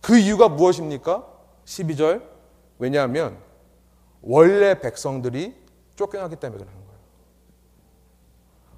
그 0.00 0.16
이유가 0.16 0.48
무엇입니까? 0.48 1.26
12절. 1.64 2.31
왜냐하면 2.82 3.38
원래 4.22 4.80
백성들이 4.80 5.54
쫓겨나기 5.94 6.34
때문에 6.34 6.64
그러는 6.64 6.84
거예요. 6.84 7.00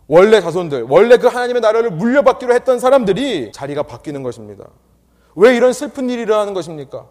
원래 0.06 0.42
자손들, 0.42 0.82
원래 0.82 1.16
그 1.16 1.26
하나님의 1.28 1.62
나라를 1.62 1.90
물려받기로 1.90 2.52
했던 2.52 2.78
사람들이 2.78 3.52
자리가 3.52 3.84
바뀌는 3.84 4.22
것입니다. 4.22 4.68
왜 5.34 5.56
이런 5.56 5.72
슬픈 5.72 6.10
일이 6.10 6.20
일어나는 6.22 6.52
것입니까? 6.52 7.08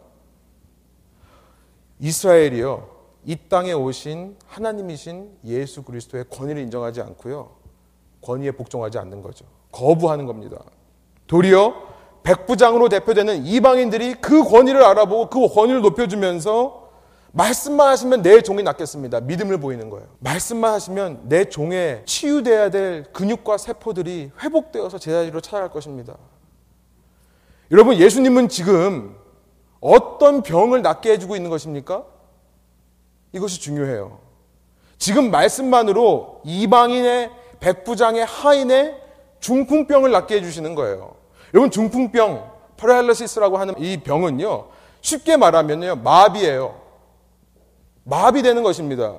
이스라엘이요. 1.99 2.89
이 3.25 3.37
땅에 3.49 3.73
오신 3.73 4.37
하나님이신 4.45 5.39
예수 5.45 5.81
그리스도의 5.81 6.25
권위를 6.29 6.61
인정하지 6.61 7.01
않고요. 7.01 7.55
권위에 8.21 8.51
복종하지 8.51 8.99
않는 8.99 9.23
거죠. 9.23 9.45
거부하는 9.71 10.27
겁니다. 10.27 10.57
도리어 11.25 11.73
백부장으로 12.21 12.89
대표되는 12.89 13.45
이방인들이 13.45 14.15
그 14.15 14.43
권위를 14.43 14.83
알아보고 14.83 15.29
그 15.29 15.53
권위를 15.53 15.81
높여주면서 15.81 16.82
말씀만 17.33 17.87
하시면 17.87 18.21
내 18.21 18.41
종이 18.41 18.61
낫겠습니다. 18.61 19.21
믿음을 19.21 19.57
보이는 19.59 19.89
거예요. 19.89 20.07
말씀만 20.19 20.71
하시면 20.73 21.21
내 21.29 21.45
종에 21.45 22.03
치유돼야 22.05 22.69
될 22.69 23.11
근육과 23.11 23.57
세포들이 23.57 24.31
회복되어서 24.39 24.99
제자리로 24.99 25.41
찾아갈 25.41 25.71
것입니다. 25.71 26.15
여러분, 27.71 27.95
예수님은 27.95 28.49
지금 28.49 29.15
어떤 29.79 30.43
병을 30.43 30.83
낫게 30.83 31.13
해주고 31.13 31.35
있는 31.35 31.49
것입니까? 31.49 32.05
이것이 33.31 33.59
중요해요. 33.59 34.19
지금 34.99 35.31
말씀만으로 35.31 36.41
이방인의 36.45 37.31
백부장의 37.59 38.25
하인의 38.25 39.01
중풍병을 39.39 40.11
낫게 40.11 40.35
해주시는 40.35 40.75
거예요. 40.75 41.15
여러분, 41.55 41.71
중풍병, 41.71 42.51
paralysis라고 42.77 43.57
하는 43.57 43.73
이 43.79 43.97
병은요, 43.97 44.67
쉽게 45.01 45.35
말하면요, 45.35 45.95
마비예요. 45.95 46.82
마비되는 48.03 48.63
것입니다. 48.63 49.13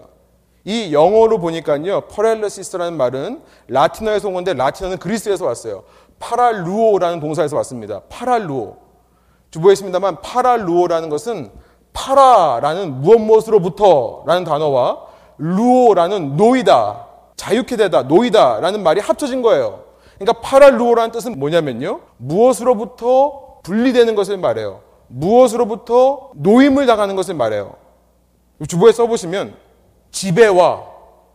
이 0.65 0.93
영어로 0.95 1.39
보니까요, 1.39 2.03
paralysis라는 2.03 2.97
말은 2.97 3.43
라틴어에서 3.69 4.29
온 4.29 4.35
건데 4.35 4.55
라틴어는 4.55 4.99
그리스에서 4.99 5.45
왔어요. 5.47 5.85
παραλύω라는 6.19 7.21
동사에서 7.21 7.57
왔습니다. 7.57 8.01
παραλύω. 8.09 8.77
주보했습니다만 9.51 10.21
파랄루오라는 10.23 11.09
것은 11.11 11.51
파라라는 11.93 13.03
무엇 13.03 13.19
무엇으로부터라는 13.21 14.45
단어와 14.45 15.03
루오라는 15.39 16.37
노이다, 16.37 17.07
자유케 17.37 17.77
되다, 17.77 18.03
노이다라는 18.03 18.83
말이 18.83 19.01
합쳐진 19.01 19.43
거예요. 19.43 19.85
그러니까 20.19 20.41
파랄루오라는 20.41 21.11
뜻은 21.13 21.39
뭐냐면요. 21.39 22.01
무엇으로부터 22.17 23.61
분리되는 23.63 24.15
것을 24.15 24.39
말해요. 24.39 24.81
무엇으로부터 25.09 26.31
노임을 26.35 26.87
당하는 26.87 27.17
것을 27.17 27.35
말해요. 27.35 27.84
주보에 28.69 28.93
써보시면 28.93 29.57
지배와 30.11 30.85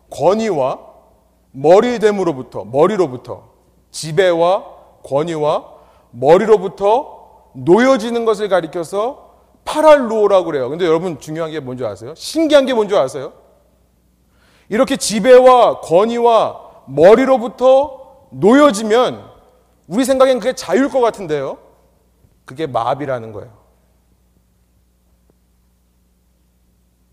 권위와 0.09 0.79
머리됨으로부터 1.51 2.65
머리로부터 2.65 3.49
지배와 3.91 4.65
권위와 5.03 5.65
머리로부터 6.11 7.51
놓여지는 7.53 8.25
것을 8.25 8.49
가리켜서 8.49 9.29
파랄루오라고 9.65 10.45
그래요. 10.45 10.69
근데 10.69 10.85
여러분 10.85 11.19
중요한 11.19 11.51
게 11.51 11.59
뭔지 11.59 11.85
아세요? 11.85 12.13
신기한 12.15 12.65
게 12.65 12.73
뭔지 12.73 12.95
아세요? 12.95 13.33
이렇게 14.69 14.95
지배와 14.97 15.81
권위와 15.81 16.69
머리로부터 16.85 18.27
놓여지면 18.31 19.29
우리 19.87 20.05
생각엔 20.05 20.39
그게 20.39 20.53
자유일 20.53 20.89
것 20.89 21.01
같은데요. 21.01 21.57
그게 22.45 22.67
마비라는 22.67 23.31
거예요. 23.31 23.58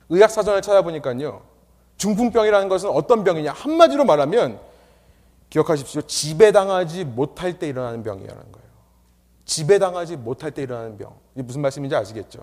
의학사전을 0.08 0.62
찾아보니까요. 0.62 1.42
중풍병이라는 1.96 2.68
것은 2.68 2.90
어떤 2.90 3.24
병이냐? 3.24 3.52
한마디로 3.52 4.04
말하면 4.04 4.58
기억하십시오. 5.50 6.02
지배당하지 6.02 7.04
못할 7.04 7.58
때 7.58 7.68
일어나는 7.68 8.02
병이라는 8.02 8.52
거예요. 8.52 8.66
지배당하지 9.44 10.16
못할 10.16 10.50
때 10.50 10.62
일어나는 10.62 10.98
병. 10.98 11.14
이게 11.34 11.42
무슨 11.42 11.62
말씀인지 11.62 11.94
아시겠죠? 11.94 12.40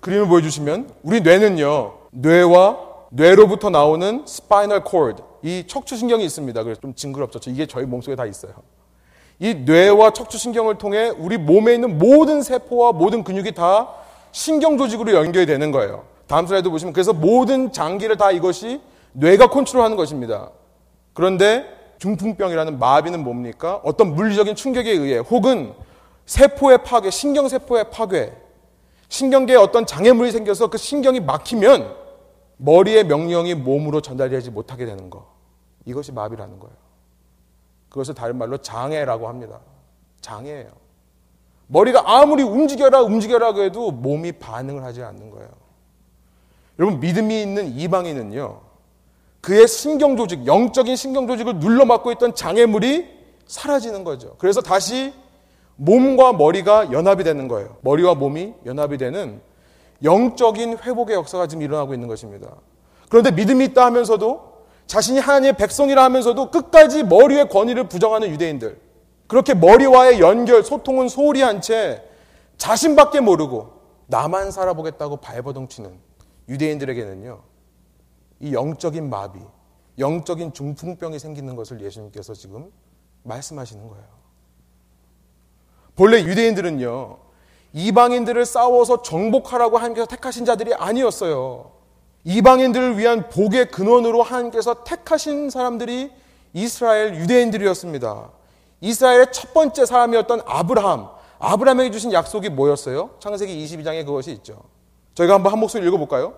그림을 0.00 0.28
보여주시면 0.28 0.90
우리 1.02 1.20
뇌는요. 1.20 1.98
뇌와 2.12 2.94
뇌로부터 3.10 3.70
나오는 3.70 4.24
spinal 4.26 4.82
cord, 4.84 5.22
이 5.42 5.64
척추신경이 5.66 6.24
있습니다. 6.24 6.62
그래서 6.62 6.80
좀 6.80 6.94
징그럽죠. 6.94 7.38
이게 7.50 7.66
저희 7.66 7.84
몸속에 7.84 8.16
다 8.16 8.26
있어요. 8.26 8.52
이 9.38 9.54
뇌와 9.54 10.12
척추신경을 10.12 10.78
통해 10.78 11.08
우리 11.08 11.36
몸에 11.36 11.74
있는 11.74 11.98
모든 11.98 12.42
세포와 12.42 12.92
모든 12.92 13.24
근육이 13.24 13.52
다 13.52 13.88
신경 14.32 14.78
조직으로 14.78 15.12
연결이 15.12 15.46
되는 15.46 15.70
거예요. 15.70 16.04
다음 16.26 16.46
슬라이드 16.46 16.70
보시면 16.70 16.92
그래서 16.92 17.12
모든 17.12 17.72
장기를 17.72 18.16
다 18.16 18.30
이것이 18.30 18.80
뇌가 19.12 19.48
컨트롤하는 19.48 19.96
것입니다. 19.96 20.50
그런데 21.12 21.66
중풍병이라는 21.98 22.78
마비는 22.78 23.22
뭡니까? 23.22 23.80
어떤 23.84 24.14
물리적인 24.14 24.54
충격에 24.56 24.90
의해 24.90 25.18
혹은 25.18 25.74
세포의 26.26 26.84
파괴, 26.84 27.10
신경세포의 27.10 27.90
파괴, 27.90 28.32
신경계에 29.08 29.56
어떤 29.56 29.86
장애물이 29.86 30.32
생겨서 30.32 30.68
그 30.68 30.78
신경이 30.78 31.20
막히면 31.20 31.94
머리의 32.56 33.04
명령이 33.04 33.54
몸으로 33.54 34.00
전달되지 34.00 34.50
못하게 34.50 34.86
되는 34.86 35.10
거. 35.10 35.34
이것이 35.84 36.12
마비라는 36.12 36.58
거예요. 36.58 36.74
그것을 37.90 38.14
다른 38.14 38.36
말로 38.36 38.58
장애라고 38.58 39.28
합니다. 39.28 39.60
장애예요. 40.20 40.70
머리가 41.66 42.02
아무리 42.06 42.42
움직여라 42.42 43.02
움직여라 43.02 43.54
해도 43.54 43.90
몸이 43.90 44.32
반응을 44.32 44.82
하지 44.82 45.02
않는 45.02 45.30
거예요. 45.30 45.48
여러분 46.78 47.00
믿음이 47.00 47.40
있는 47.40 47.76
이방인은요. 47.76 48.60
그의 49.40 49.68
신경 49.68 50.16
조직, 50.16 50.46
영적인 50.46 50.96
신경 50.96 51.26
조직을 51.26 51.56
눌러막고 51.56 52.12
있던 52.12 52.34
장애물이 52.34 53.06
사라지는 53.46 54.04
거죠. 54.04 54.34
그래서 54.38 54.60
다시 54.60 55.12
몸과 55.76 56.32
머리가 56.32 56.92
연합이 56.92 57.24
되는 57.24 57.46
거예요. 57.48 57.76
머리와 57.82 58.14
몸이 58.14 58.54
연합이 58.64 58.96
되는 58.96 59.40
영적인 60.02 60.78
회복의 60.78 61.16
역사가 61.16 61.46
지금 61.46 61.62
일어나고 61.62 61.94
있는 61.94 62.08
것입니다. 62.08 62.48
그런데 63.08 63.30
믿음이 63.30 63.66
있다 63.66 63.84
하면서도 63.84 64.54
자신이 64.86 65.18
하나님의 65.18 65.56
백성이라 65.56 66.02
하면서도 66.04 66.50
끝까지 66.50 67.02
머리의 67.04 67.48
권위를 67.48 67.88
부정하는 67.88 68.28
유대인들. 68.30 68.78
그렇게 69.26 69.54
머리와의 69.54 70.20
연결, 70.20 70.62
소통은 70.62 71.08
소홀히 71.08 71.42
한 71.42 71.60
채 71.60 72.02
자신밖에 72.56 73.20
모르고 73.20 73.72
나만 74.06 74.50
살아보겠다고 74.50 75.16
발버둥 75.18 75.68
치는 75.68 75.90
유대인들에게는요, 76.48 77.42
이 78.40 78.52
영적인 78.52 79.08
마비, 79.08 79.40
영적인 79.98 80.52
중풍병이 80.52 81.18
생기는 81.18 81.56
것을 81.56 81.80
예수님께서 81.80 82.34
지금 82.34 82.70
말씀하시는 83.22 83.88
거예요. 83.88 84.04
본래 85.96 86.22
유대인들은요, 86.22 87.18
이방인들을 87.72 88.44
싸워서 88.46 89.02
정복하라고 89.02 89.78
하나님께서 89.78 90.06
택하신 90.06 90.44
자들이 90.44 90.74
아니었어요. 90.74 91.72
이방인들을 92.24 92.98
위한 92.98 93.28
복의 93.28 93.70
근원으로 93.70 94.22
하나님께서 94.22 94.84
택하신 94.84 95.50
사람들이 95.50 96.10
이스라엘 96.52 97.16
유대인들이었습니다. 97.16 98.30
이스라엘의 98.80 99.32
첫 99.32 99.52
번째 99.52 99.86
사람이었던 99.86 100.42
아브라함. 100.46 101.08
아브라함에게 101.38 101.90
주신 101.90 102.12
약속이 102.12 102.48
뭐였어요? 102.50 103.10
창세기 103.18 103.64
22장에 103.64 104.06
그것이 104.06 104.32
있죠. 104.32 104.62
저희가 105.14 105.34
한번 105.34 105.52
한 105.52 105.58
목소리 105.60 105.86
읽어볼까요? 105.86 106.34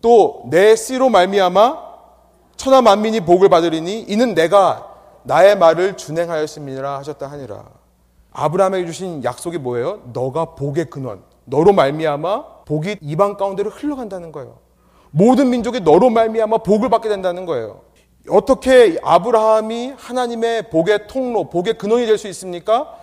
또 0.00 0.44
내 0.50 0.76
씨로 0.76 1.08
말미암아 1.08 1.78
천하 2.56 2.82
만민이 2.82 3.20
복을 3.20 3.48
받으리니 3.48 4.02
이는 4.02 4.34
내가 4.34 4.90
나의 5.24 5.56
말을 5.56 5.96
준행하였음이라 5.96 6.98
하셨다 6.98 7.26
하니라. 7.30 7.64
아브라함에게 8.32 8.86
주신 8.86 9.22
약속이 9.24 9.58
뭐예요? 9.58 10.00
너가 10.12 10.54
복의 10.56 10.90
근원, 10.90 11.22
너로 11.44 11.72
말미암아 11.72 12.64
복이 12.66 12.96
이방 13.00 13.36
가운데로 13.36 13.70
흘러간다는 13.70 14.32
거예요. 14.32 14.58
모든 15.10 15.50
민족이 15.50 15.80
너로 15.80 16.10
말미암아 16.10 16.58
복을 16.58 16.90
받게 16.90 17.08
된다는 17.08 17.46
거예요. 17.46 17.80
어떻게 18.28 18.98
아브라함이 19.02 19.94
하나님의 19.96 20.70
복의 20.70 21.06
통로, 21.08 21.48
복의 21.50 21.78
근원이 21.78 22.06
될 22.06 22.18
수 22.18 22.26
있습니까? 22.28 22.94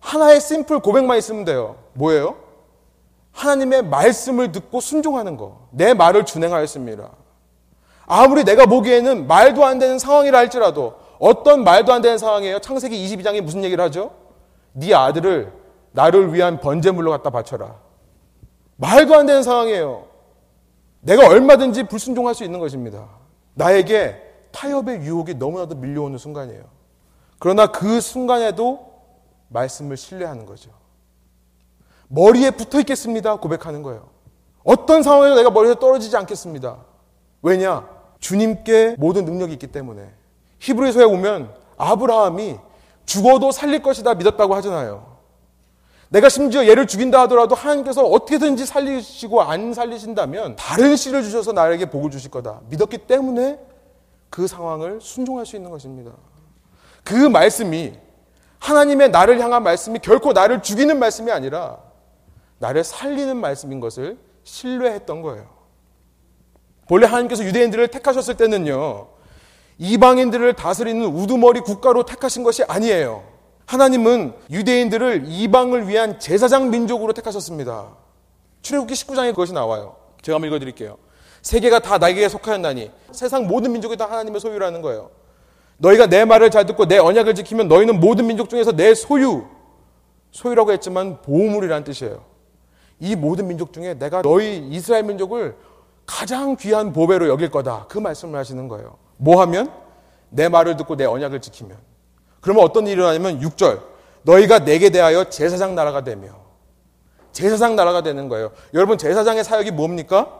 하나의 0.00 0.40
심플 0.40 0.80
고백만 0.80 1.18
있으면 1.18 1.44
돼요. 1.44 1.76
뭐예요? 1.92 2.36
하나님의 3.32 3.82
말씀을 3.84 4.52
듣고 4.52 4.80
순종하는 4.80 5.36
거. 5.36 5.68
내 5.70 5.94
말을 5.94 6.24
준행하였습니다. 6.24 7.10
아무리 8.06 8.44
내가 8.44 8.66
보기에는 8.66 9.26
말도 9.26 9.64
안 9.64 9.78
되는 9.78 9.98
상황이라 9.98 10.36
할지라도 10.36 10.94
어떤 11.20 11.62
말도 11.64 11.92
안 11.92 12.02
되는 12.02 12.18
상황이에요? 12.18 12.58
창세기 12.58 12.96
22장에 12.96 13.40
무슨 13.40 13.62
얘기를 13.62 13.82
하죠? 13.84 14.10
네 14.72 14.94
아들을 14.94 15.52
나를 15.92 16.34
위한 16.34 16.60
번제물로 16.60 17.10
갖다 17.10 17.30
바쳐라. 17.30 17.76
말도 18.76 19.14
안 19.14 19.26
되는 19.26 19.42
상황이에요. 19.42 20.06
내가 21.00 21.28
얼마든지 21.28 21.84
불순종할 21.84 22.34
수 22.34 22.44
있는 22.44 22.58
것입니다. 22.58 23.08
나에게 23.54 24.20
타협의 24.52 25.02
유혹이 25.02 25.34
너무나도 25.34 25.76
밀려오는 25.76 26.18
순간이에요. 26.18 26.64
그러나 27.38 27.66
그 27.68 28.00
순간에도 28.00 28.90
말씀을 29.48 29.96
신뢰하는 29.96 30.46
거죠. 30.46 30.70
머리에 32.10 32.50
붙어 32.50 32.80
있겠습니다. 32.80 33.36
고백하는 33.36 33.82
거예요. 33.82 34.08
어떤 34.64 35.02
상황에도 35.02 35.36
내가 35.36 35.50
머리에서 35.50 35.78
떨어지지 35.78 36.16
않겠습니다. 36.16 36.76
왜냐? 37.42 37.88
주님께 38.18 38.96
모든 38.98 39.24
능력이 39.24 39.52
있기 39.54 39.68
때문에. 39.68 40.10
히브리서에 40.58 41.06
보면 41.06 41.54
아브라함이 41.78 42.58
죽어도 43.06 43.52
살릴 43.52 43.82
것이다 43.82 44.14
믿었다고 44.14 44.54
하잖아요. 44.56 45.18
내가 46.08 46.28
심지어 46.28 46.66
얘를 46.66 46.88
죽인다 46.88 47.20
하더라도 47.22 47.54
하나님께서 47.54 48.04
어떻게든지 48.04 48.66
살리시고 48.66 49.42
안 49.42 49.72
살리신다면 49.72 50.56
다른 50.56 50.96
씨를 50.96 51.22
주셔서 51.22 51.52
나에게 51.52 51.86
복을 51.86 52.10
주실 52.10 52.32
거다. 52.32 52.60
믿었기 52.68 52.98
때문에 52.98 53.60
그 54.28 54.48
상황을 54.48 55.00
순종할 55.00 55.46
수 55.46 55.54
있는 55.54 55.70
것입니다. 55.70 56.10
그 57.04 57.14
말씀이 57.14 57.94
하나님의 58.58 59.10
나를 59.10 59.40
향한 59.40 59.62
말씀이 59.62 60.00
결코 60.00 60.32
나를 60.32 60.60
죽이는 60.62 60.98
말씀이 60.98 61.30
아니라 61.30 61.78
나를 62.60 62.84
살리는 62.84 63.36
말씀인 63.38 63.80
것을 63.80 64.18
신뢰했던 64.44 65.22
거예요. 65.22 65.48
본래 66.86 67.06
하나님께서 67.06 67.42
유대인들을 67.44 67.88
택하셨을 67.88 68.36
때는요, 68.36 69.08
이방인들을 69.78 70.52
다스리는 70.54 71.04
우두머리 71.04 71.60
국가로 71.60 72.04
택하신 72.04 72.42
것이 72.42 72.62
아니에요. 72.64 73.24
하나님은 73.64 74.34
유대인들을 74.50 75.24
이방을 75.26 75.88
위한 75.88 76.20
제사장 76.20 76.70
민족으로 76.70 77.14
택하셨습니다. 77.14 77.96
출애굽기 78.60 78.92
19장에 78.94 79.30
그것이 79.30 79.54
나와요. 79.54 79.96
제가 80.20 80.36
한번 80.36 80.48
읽어드릴게요. 80.48 80.98
세계가 81.40 81.78
다 81.78 81.96
나에게 81.96 82.28
속하였나니 82.28 82.90
세상 83.12 83.46
모든 83.46 83.72
민족이 83.72 83.96
다 83.96 84.04
하나님의 84.10 84.38
소유라는 84.40 84.82
거예요. 84.82 85.10
너희가 85.78 86.08
내 86.08 86.26
말을 86.26 86.50
잘 86.50 86.66
듣고 86.66 86.86
내 86.86 86.98
언약을 86.98 87.34
지키면 87.34 87.68
너희는 87.68 88.00
모든 88.00 88.26
민족 88.26 88.50
중에서 88.50 88.72
내 88.72 88.94
소유, 88.94 89.46
소유라고 90.32 90.72
했지만 90.72 91.22
보물이라는 91.22 91.84
뜻이에요. 91.84 92.29
이 93.00 93.16
모든 93.16 93.48
민족 93.48 93.72
중에 93.72 93.94
내가 93.94 94.22
너희 94.22 94.58
이스라엘 94.70 95.04
민족을 95.04 95.56
가장 96.06 96.56
귀한 96.56 96.92
보배로 96.92 97.28
여길 97.28 97.50
거다. 97.50 97.86
그 97.88 97.98
말씀을 97.98 98.38
하시는 98.38 98.68
거예요. 98.68 98.96
뭐 99.16 99.40
하면? 99.42 99.70
내 100.28 100.48
말을 100.48 100.76
듣고 100.76 100.96
내 100.96 101.04
언약을 101.04 101.40
지키면. 101.40 101.76
그러면 102.40 102.64
어떤 102.64 102.86
일이 102.86 102.94
일어나냐면 102.94 103.40
6절. 103.40 103.80
너희가 104.22 104.60
내게 104.60 104.90
대하여 104.90 105.24
제사장 105.24 105.74
나라가 105.74 106.04
되며. 106.04 106.28
제사장 107.32 107.76
나라가 107.76 108.02
되는 108.02 108.28
거예요. 108.28 108.50
여러분, 108.74 108.98
제사장의 108.98 109.44
사역이 109.44 109.70
뭡니까? 109.70 110.36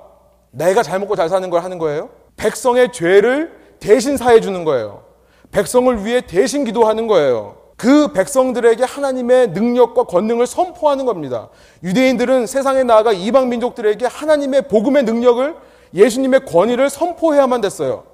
내가 0.50 0.82
잘 0.82 0.98
먹고 0.98 1.16
잘 1.16 1.28
사는 1.28 1.48
걸 1.48 1.62
하는 1.62 1.78
거예요. 1.78 2.10
백성의 2.36 2.92
죄를 2.92 3.76
대신 3.78 4.16
사해 4.16 4.40
주는 4.40 4.64
거예요. 4.64 5.04
백성을 5.50 6.04
위해 6.04 6.20
대신 6.20 6.64
기도하는 6.64 7.06
거예요. 7.06 7.59
그 7.80 8.12
백성들에게 8.12 8.84
하나님의 8.84 9.52
능력과 9.52 10.04
권능을 10.04 10.46
선포하는 10.46 11.06
겁니다. 11.06 11.48
유대인들은 11.82 12.46
세상에 12.46 12.82
나아가 12.82 13.10
이방 13.10 13.48
민족들에게 13.48 14.04
하나님의 14.04 14.68
복음의 14.68 15.04
능력을 15.04 15.56
예수님의 15.94 16.44
권위를 16.44 16.90
선포해야만 16.90 17.62
됐어요. 17.62 18.04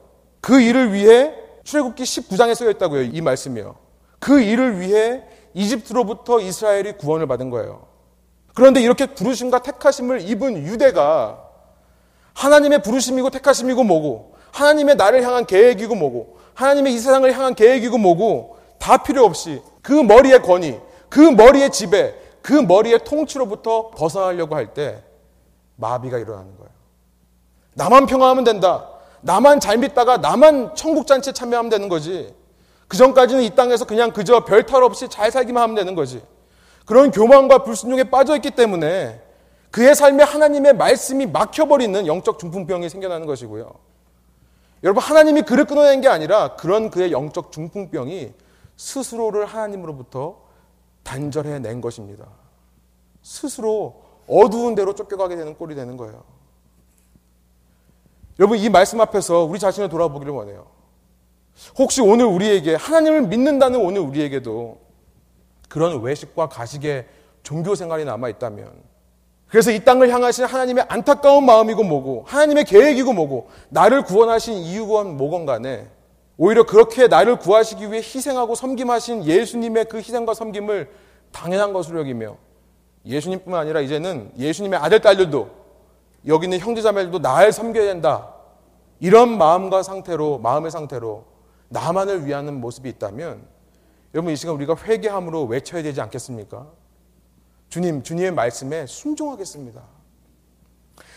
그 0.40 0.60
일을 0.60 0.92
위해 0.92 1.34
출애굽기 1.64 2.04
19장에 2.04 2.54
쓰여 2.54 2.70
있다고요. 2.70 3.02
이 3.12 3.20
말씀이요. 3.20 3.74
그 4.20 4.40
일을 4.40 4.78
위해 4.78 5.24
이집트로부터 5.54 6.38
이스라엘이 6.38 6.92
구원을 6.92 7.26
받은 7.26 7.50
거예요. 7.50 7.86
그런데 8.54 8.80
이렇게 8.80 9.06
부르심과 9.06 9.62
택하심을 9.62 10.20
입은 10.30 10.58
유대가 10.64 11.42
하나님의 12.34 12.82
부르심이고 12.82 13.30
택하심이고 13.30 13.82
뭐고 13.82 14.36
하나님의 14.52 14.94
나를 14.94 15.24
향한 15.24 15.44
계획이고 15.44 15.96
뭐고 15.96 16.38
하나님의 16.54 16.94
이 16.94 16.98
세상을 17.00 17.30
향한 17.32 17.56
계획이고 17.56 17.98
뭐고 17.98 18.55
다 18.78 18.98
필요 18.98 19.24
없이 19.24 19.62
그 19.82 19.92
머리의 19.92 20.42
권위, 20.42 20.78
그 21.08 21.20
머리의 21.20 21.70
지배, 21.70 22.14
그 22.42 22.52
머리의 22.52 23.04
통치로부터 23.04 23.90
벗어나려고 23.90 24.54
할 24.54 24.72
때 24.74 25.02
마비가 25.76 26.18
일어나는 26.18 26.56
거예요. 26.56 26.70
나만 27.74 28.06
평화하면 28.06 28.44
된다. 28.44 28.88
나만 29.20 29.60
잘 29.60 29.76
믿다가 29.78 30.18
나만 30.18 30.74
천국잔치에 30.74 31.32
참여하면 31.32 31.70
되는 31.70 31.88
거지. 31.88 32.34
그 32.88 32.96
전까지는 32.96 33.42
이 33.42 33.50
땅에서 33.50 33.84
그냥 33.84 34.12
그저 34.12 34.44
별 34.44 34.64
탈 34.64 34.82
없이 34.82 35.08
잘 35.08 35.30
살기만 35.30 35.62
하면 35.62 35.76
되는 35.76 35.94
거지. 35.94 36.22
그런 36.84 37.10
교만과 37.10 37.64
불순종에 37.64 38.04
빠져있기 38.04 38.52
때문에 38.52 39.20
그의 39.72 39.94
삶에 39.94 40.22
하나님의 40.22 40.74
말씀이 40.74 41.26
막혀버리는 41.26 42.06
영적 42.06 42.38
중풍병이 42.38 42.88
생겨나는 42.88 43.26
것이고요. 43.26 43.74
여러분, 44.84 45.02
하나님이 45.02 45.42
그를 45.42 45.64
끊어낸 45.64 46.00
게 46.00 46.08
아니라 46.08 46.54
그런 46.56 46.90
그의 46.90 47.10
영적 47.10 47.50
중풍병이 47.50 48.32
스스로를 48.76 49.46
하나님으로부터 49.46 50.40
단절해 51.02 51.60
낸 51.60 51.80
것입니다. 51.80 52.26
스스로 53.22 54.02
어두운 54.28 54.74
데로 54.74 54.94
쫓겨가게 54.94 55.36
되는 55.36 55.56
꼴이 55.56 55.74
되는 55.74 55.96
거예요. 55.96 56.24
여러분, 58.38 58.58
이 58.58 58.68
말씀 58.68 59.00
앞에서 59.00 59.44
우리 59.44 59.58
자신을 59.58 59.88
돌아보기를 59.88 60.32
원해요. 60.32 60.66
혹시 61.78 62.02
오늘 62.02 62.26
우리에게, 62.26 62.74
하나님을 62.74 63.22
믿는다는 63.28 63.80
오늘 63.80 64.00
우리에게도 64.02 64.78
그런 65.68 66.02
외식과 66.02 66.48
가식의 66.48 67.06
종교 67.42 67.74
생활이 67.74 68.04
남아 68.04 68.28
있다면, 68.28 68.70
그래서 69.48 69.70
이 69.70 69.84
땅을 69.84 70.10
향하신 70.10 70.44
하나님의 70.44 70.86
안타까운 70.88 71.46
마음이고 71.46 71.82
뭐고, 71.82 72.24
하나님의 72.26 72.64
계획이고 72.64 73.12
뭐고, 73.12 73.48
나를 73.70 74.02
구원하신 74.02 74.54
이유건 74.54 75.16
뭐건 75.16 75.46
간에, 75.46 75.88
오히려 76.38 76.64
그렇게 76.64 77.08
나를 77.08 77.38
구하시기 77.38 77.90
위해 77.90 77.98
희생하고 77.98 78.54
섬김하신 78.54 79.24
예수님의 79.24 79.86
그 79.86 79.98
희생과 79.98 80.34
섬김을 80.34 80.90
당연한 81.32 81.72
것으로 81.72 82.00
여기며 82.00 82.36
예수님뿐만 83.04 83.60
아니라 83.60 83.80
이제는 83.80 84.32
예수님의 84.36 84.78
아들, 84.78 85.00
딸들도 85.00 85.48
여기 86.26 86.46
있는 86.46 86.58
형제자매들도 86.58 87.20
나를 87.20 87.52
섬겨야 87.52 87.84
된다. 87.84 88.34
이런 88.98 89.38
마음과 89.38 89.82
상태로, 89.82 90.38
마음의 90.38 90.70
상태로 90.70 91.24
나만을 91.68 92.26
위하는 92.26 92.60
모습이 92.60 92.88
있다면 92.90 93.46
여러분 94.14 94.32
이 94.32 94.36
시간 94.36 94.54
우리가 94.54 94.76
회개함으로 94.76 95.44
외쳐야 95.44 95.82
되지 95.82 96.00
않겠습니까? 96.00 96.66
주님, 97.68 98.02
주님의 98.02 98.32
말씀에 98.32 98.86
순종하겠습니다. 98.86 99.82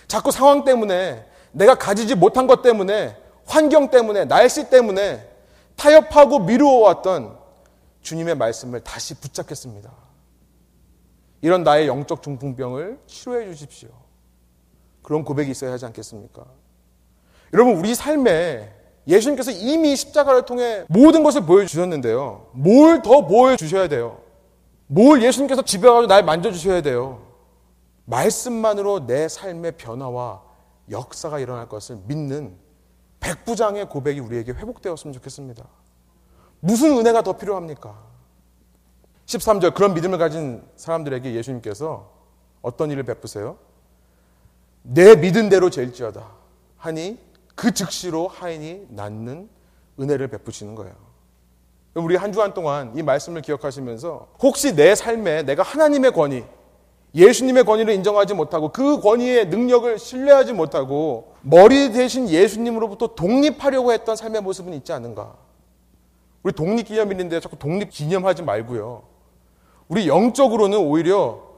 자꾸 0.08 0.32
상황 0.32 0.64
때문에 0.64 1.26
내가 1.52 1.76
가지지 1.76 2.16
못한 2.16 2.48
것 2.48 2.62
때문에 2.62 3.16
환경 3.50 3.90
때문에, 3.90 4.26
날씨 4.26 4.70
때문에 4.70 5.28
타협하고 5.76 6.40
미루어왔던 6.40 7.38
주님의 8.02 8.36
말씀을 8.36 8.82
다시 8.82 9.16
붙잡겠습니다. 9.16 9.92
이런 11.42 11.64
나의 11.64 11.88
영적 11.88 12.22
중풍병을 12.22 13.00
치료해 13.08 13.46
주십시오. 13.48 13.90
그런 15.02 15.24
고백이 15.24 15.50
있어야 15.52 15.72
하지 15.72 15.86
않겠습니까? 15.86 16.46
여러분, 17.54 17.76
우리 17.78 17.96
삶에 17.96 18.72
예수님께서 19.08 19.50
이미 19.52 19.96
십자가를 19.96 20.44
통해 20.46 20.86
모든 20.88 21.24
것을 21.24 21.42
보여주셨는데요. 21.42 22.50
뭘 22.54 23.02
더 23.02 23.26
보여주셔야 23.26 23.88
돼요? 23.88 24.22
뭘 24.86 25.24
예수님께서 25.24 25.64
집에 25.64 25.88
가서 25.88 26.06
날 26.06 26.24
만져주셔야 26.24 26.82
돼요? 26.82 27.26
말씀만으로 28.06 29.08
내 29.08 29.28
삶의 29.28 29.74
변화와 29.78 30.44
역사가 30.92 31.40
일어날 31.40 31.68
것을 31.70 31.98
믿는 32.06 32.56
백부장의 33.20 33.90
고백이 33.90 34.20
우리에게 34.20 34.54
회복되었으면 34.54 35.14
좋겠습니다. 35.14 35.66
무슨 36.60 36.98
은혜가 36.98 37.22
더 37.24 37.38
필요합니까? 37.38 37.98
13절 39.26 39.74
그런 39.74 39.94
믿음을 39.94 40.18
가진 40.18 40.64
사람들에게 40.76 41.34
예수님께서 41.36 42.12
어떤 42.62 42.92
일을 42.92 43.04
베푸세요? 43.04 43.58
내 44.82 45.16
믿은 45.16 45.50
대로 45.50 45.70
될지어다 45.70 46.26
하니 46.78 47.20
그 47.56 47.72
즉시로 47.72 48.28
하인이 48.28 48.88
낫는 48.90 49.50
은혜를 50.00 50.30
베푸시는 50.30 50.76
거예요. 50.76 50.94
우리 51.96 52.16
한 52.16 52.32
주간 52.32 52.54
동안 52.54 52.94
이 52.96 53.04
말씀을 53.04 53.42
기억하시면서 53.42 54.30
혹시 54.42 54.76
내 54.76 54.96
삶에 54.96 55.44
내가 55.44 55.64
하나님의 55.64 56.14
권위, 56.14 56.44
예수님의 57.14 57.66
권위를 57.66 57.94
인정하지 57.96 58.34
못하고 58.34 58.72
그 58.72 59.02
권위의 59.02 59.48
능력을 59.48 59.98
신뢰하지 60.00 60.54
못하고 60.54 61.29
머리 61.42 61.92
대신 61.92 62.30
예수님으로부터 62.30 63.16
독립하려고 63.16 63.92
했던 63.94 64.16
삶의 64.16 64.42
모습은 64.42 64.74
있지 64.74 64.92
않은가? 64.92 65.36
우리 66.44 66.54
독립기념일인데 66.54 67.40
자꾸 67.40 67.58
독립기념하지 67.58 68.44
말고요. 68.44 69.04
우리 69.88 70.08
영적으로는 70.08 70.78
오히려 70.78 71.50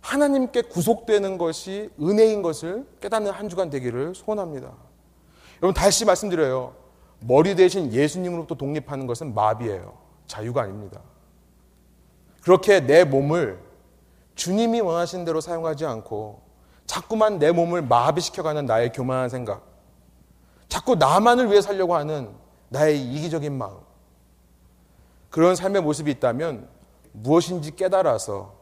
하나님께 0.00 0.62
구속되는 0.62 1.38
것이 1.38 1.90
은혜인 2.00 2.42
것을 2.42 2.86
깨닫는 3.00 3.30
한 3.30 3.48
주간 3.48 3.70
되기를 3.70 4.14
소원합니다. 4.14 4.72
여러분 5.62 5.74
다시 5.74 6.04
말씀드려요. 6.04 6.74
머리 7.20 7.54
대신 7.54 7.92
예수님으로부터 7.92 8.56
독립하는 8.56 9.06
것은 9.06 9.34
마비예요. 9.34 9.96
자유가 10.26 10.62
아닙니다. 10.62 11.00
그렇게 12.42 12.80
내 12.80 13.04
몸을 13.04 13.60
주님이 14.34 14.80
원하시는 14.80 15.24
대로 15.24 15.40
사용하지 15.40 15.86
않고 15.86 16.40
자꾸만 16.86 17.38
내 17.38 17.52
몸을 17.52 17.82
마비시켜가는 17.82 18.66
나의 18.66 18.92
교만한 18.92 19.28
생각, 19.28 19.62
자꾸 20.68 20.94
나만을 20.94 21.50
위해 21.50 21.60
살려고 21.60 21.94
하는 21.94 22.34
나의 22.68 23.02
이기적인 23.02 23.56
마음, 23.56 23.78
그런 25.30 25.54
삶의 25.54 25.82
모습이 25.82 26.10
있다면 26.10 26.68
무엇인지 27.12 27.76
깨달아서 27.76 28.54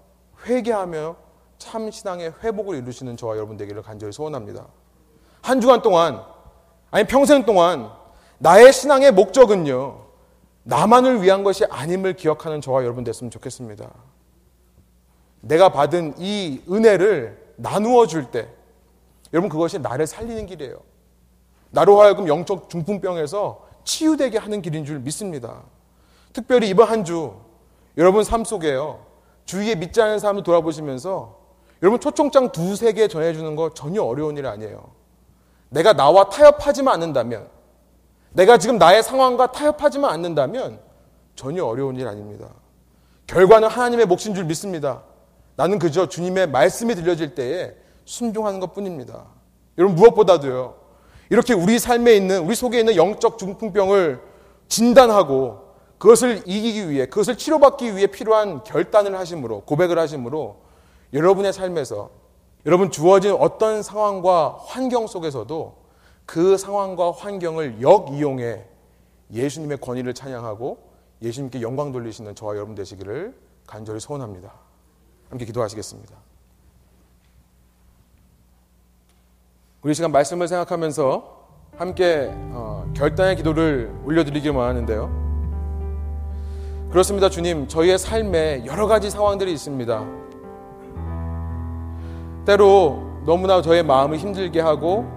회개하며 0.47 1.17
참 1.59 1.91
신앙의 1.91 2.35
회복을 2.43 2.77
이루시는 2.79 3.17
저와 3.17 3.37
여러분 3.37 3.57
되기를 3.57 3.83
간절히 3.83 4.13
소원합니다. 4.13 4.67
한 5.43 5.61
주간 5.61 5.83
동안, 5.83 6.23
아니 6.91 7.07
평생 7.07 7.45
동안 7.45 7.91
나의 8.39 8.73
신앙의 8.73 9.13
목적은요, 9.13 10.07
나만을 10.63 11.23
위한 11.23 11.43
것이 11.43 11.65
아님을 11.65 12.15
기억하는 12.15 12.61
저와 12.61 12.83
여러분 12.83 13.05
됐으면 13.05 13.31
좋겠습니다. 13.31 13.91
내가 15.41 15.71
받은 15.71 16.15
이 16.19 16.63
은혜를 16.71 17.40
나누어 17.61 18.07
줄 18.07 18.31
때, 18.31 18.49
여러분 19.33 19.49
그것이 19.49 19.79
나를 19.79 20.07
살리는 20.07 20.47
길이에요. 20.47 20.77
나로 21.71 22.01
하여금 22.01 22.27
영적 22.27 22.69
중풍병에서 22.69 23.69
치유되게 23.85 24.39
하는 24.39 24.63
길인 24.63 24.85
줄 24.85 24.99
믿습니다. 25.01 25.63
특별히 26.33 26.69
이번 26.69 26.89
한 26.89 27.05
주, 27.05 27.35
여러분 27.97 28.25
삶 28.25 28.45
속에요. 28.45 29.05
주위에 29.45 29.75
믿지 29.75 30.01
않는 30.01 30.19
사람을 30.19 30.43
돌아보시면서 30.43 31.39
여러분 31.83 32.01
초청장 32.01 32.51
두세 32.53 32.93
개 32.93 33.09
전해주는 33.09 33.57
거 33.57 33.75
전혀 33.75 34.03
어려운 34.03 34.37
일 34.37 34.47
아니에요. 34.47 34.93
내가 35.69 35.93
나와 35.93 36.29
타협하지만 36.29 36.95
않는다면, 36.95 37.49
내가 38.33 38.59
지금 38.59 38.79
나의 38.79 39.03
상황과 39.03 39.53
타협하지만 39.53 40.11
않는다면 40.11 40.81
전혀 41.37 41.65
어려운 41.65 41.97
일 41.97 42.09
아닙니다. 42.09 42.49
결과는 43.27 43.69
하나님의 43.69 44.07
몫인 44.07 44.35
줄 44.35 44.45
믿습니다. 44.45 45.03
나는 45.57 45.79
그저 45.79 46.09
주님의 46.09 46.49
말씀이 46.49 46.95
들려질 46.95 47.35
때에 47.35 47.75
순종하는 48.05 48.61
것 48.61 48.73
뿐입니다. 48.75 49.27
여러분, 49.79 49.97
무엇보다도요, 49.97 50.75
이렇게 51.31 51.55
우리 51.55 51.79
삶에 51.79 52.15
있는, 52.15 52.45
우리 52.45 52.55
속에 52.55 52.81
있는 52.81 52.97
영적 52.97 53.39
중풍병을 53.39 54.21
진단하고 54.69 55.71
그것을 55.99 56.43
이기기 56.47 56.91
위해, 56.91 57.07
그것을 57.07 57.37
치료받기 57.37 57.95
위해 57.97 58.07
필요한 58.07 58.65
결단을 58.65 59.19
하심으로, 59.19 59.63
고백을 59.63 59.99
하심으로 59.99 60.57
여러분의 61.13 61.53
삶에서 61.53 62.11
여러분 62.67 62.91
주어진 62.91 63.33
어떤 63.33 63.83
상황과 63.83 64.59
환경 64.67 65.07
속에서도 65.07 65.77
그 66.27 66.57
상황과 66.57 67.13
환경을 67.13 67.81
역이용해 67.81 68.65
예수님의 69.33 69.79
권위를 69.79 70.15
찬양하고 70.15 70.79
예수님께 71.23 71.63
영광 71.63 71.93
돌리시는 71.93 72.35
저와 72.35 72.57
여러분 72.57 72.75
되시기를 72.75 73.35
간절히 73.67 73.99
소원합니다. 74.01 74.53
함께 75.31 75.45
기도하시겠습니다. 75.45 76.15
우리 79.83 79.95
시간 79.95 80.13
말씀을 80.13 80.49
생각하면서 80.49 81.39
함께 81.79 82.29
어, 82.53 82.93
결단의 82.95 83.37
기도를 83.37 83.95
올려드리길 84.05 84.51
원하는데요. 84.51 85.21
그렇습니다, 86.91 87.31
주님. 87.31 87.69
저희의 87.69 87.99
삶에 87.99 88.67
여러 88.67 88.87
가지 88.89 89.09
상황들이 89.09 89.53
있습니다. 89.53 90.05
때로 92.45 93.23
너무나 93.25 93.63
저의 93.63 93.85
마음을 93.85 94.19
힘들게 94.19 94.61
하고 94.61 95.09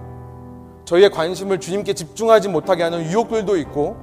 저희의 0.84 1.10
관심을 1.10 1.58
주님께 1.58 1.94
집중하지 1.94 2.48
못하게 2.48 2.84
하는 2.84 3.04
유혹들도 3.10 3.56
있고 3.58 3.96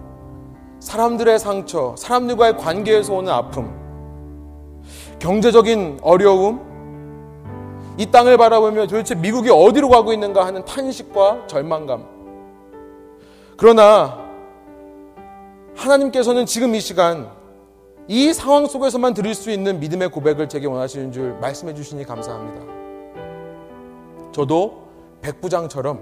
사람들의 0.81 1.39
상처, 1.39 1.95
사람들과의 1.97 2.57
관계에서 2.57 3.13
오는 3.13 3.31
아픔, 3.31 3.80
경제적인 5.21 5.99
어려움, 6.01 6.59
이 7.95 8.07
땅을 8.07 8.37
바라보며 8.37 8.87
도대체 8.87 9.13
미국이 9.13 9.51
어디로 9.51 9.87
가고 9.87 10.13
있는가 10.13 10.47
하는 10.47 10.65
탄식과 10.65 11.45
절망감. 11.45 12.03
그러나 13.55 14.17
하나님께서는 15.75 16.47
지금 16.47 16.73
이 16.73 16.79
시간 16.79 17.29
이 18.07 18.33
상황 18.33 18.65
속에서만 18.65 19.13
드릴 19.13 19.35
수 19.35 19.51
있는 19.51 19.79
믿음의 19.79 20.09
고백을 20.09 20.49
제게 20.49 20.65
원하시는 20.65 21.11
줄 21.11 21.35
말씀해 21.39 21.75
주시니 21.75 22.03
감사합니다. 22.03 22.65
저도 24.31 24.87
백부장처럼 25.21 25.99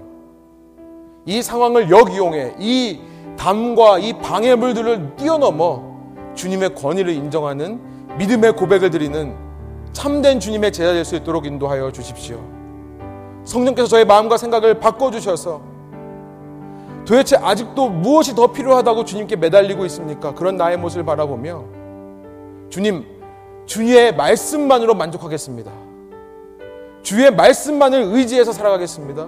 이 1.26 1.42
상황을 1.42 1.90
역이용해 1.90 2.54
이 2.58 3.00
담과 3.36 3.98
이 3.98 4.14
방해물들을 4.14 5.16
뛰어넘어 5.16 5.90
주님의 6.34 6.74
권위를 6.74 7.12
인정하는 7.12 7.89
믿음의 8.20 8.52
고백을 8.52 8.90
드리는 8.90 9.34
참된 9.92 10.40
주님의 10.40 10.72
제자 10.72 10.92
될 10.92 11.06
수 11.06 11.16
있도록 11.16 11.46
인도하여 11.46 11.90
주십시오. 11.90 12.38
성령께서 13.44 13.88
저의 13.88 14.04
마음과 14.04 14.36
생각을 14.36 14.78
바꿔주셔서 14.78 15.62
도대체 17.06 17.38
아직도 17.38 17.88
무엇이 17.88 18.34
더 18.34 18.52
필요하다고 18.52 19.06
주님께 19.06 19.36
매달리고 19.36 19.86
있습니까? 19.86 20.34
그런 20.34 20.58
나의 20.58 20.76
모습을 20.76 21.04
바라보며 21.06 21.64
주님, 22.68 23.06
주의 23.64 24.14
말씀만으로 24.14 24.94
만족하겠습니다. 24.94 25.72
주의 27.02 27.30
말씀만을 27.30 28.02
의지해서 28.02 28.52
살아가겠습니다. 28.52 29.26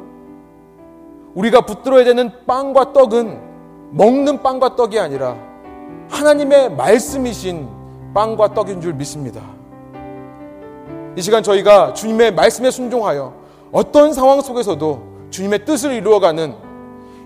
우리가 1.34 1.62
붙들어야 1.62 2.04
되는 2.04 2.30
빵과 2.46 2.92
떡은 2.92 3.40
먹는 3.92 4.42
빵과 4.42 4.76
떡이 4.76 4.98
아니라 4.98 5.34
하나님의 6.10 6.72
말씀이신 6.76 7.81
빵과 8.14 8.54
떡인 8.54 8.80
줄 8.80 8.92
믿습니다. 8.94 9.40
이 11.16 11.22
시간 11.22 11.42
저희가 11.42 11.92
주님의 11.94 12.34
말씀에 12.34 12.70
순종하여 12.70 13.34
어떤 13.70 14.12
상황 14.12 14.40
속에서도 14.40 15.12
주님의 15.30 15.64
뜻을 15.64 15.92
이루어가는 15.92 16.54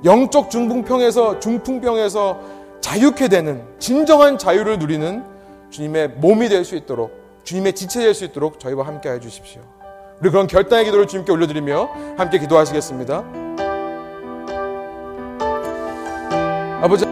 영적 0.05 0.51
중풍병에서 0.51 1.41
중풍병에서 1.41 2.39
자유케 2.80 3.28
되는 3.28 3.64
진정한 3.78 4.39
자유를 4.39 4.78
누리는 4.78 5.24
주님의 5.70 6.09
몸이 6.18 6.49
될 6.49 6.64
수 6.64 6.76
있도록 6.76 7.11
주님의 7.45 7.72
지체 7.74 8.01
될 8.01 8.14
수 8.14 8.24
있도록 8.24 8.61
저희와 8.61 8.87
함께 8.87 9.11
해 9.11 9.20
주십시오. 9.20 9.62
우리 10.20 10.30
그런 10.30 10.47
결단의 10.47 10.84
기도를 10.87 11.07
주님께 11.07 11.32
올려드리며 11.32 11.89
함께 12.16 12.39
기도하시겠습니다. 12.39 13.24
아버지 16.82 17.05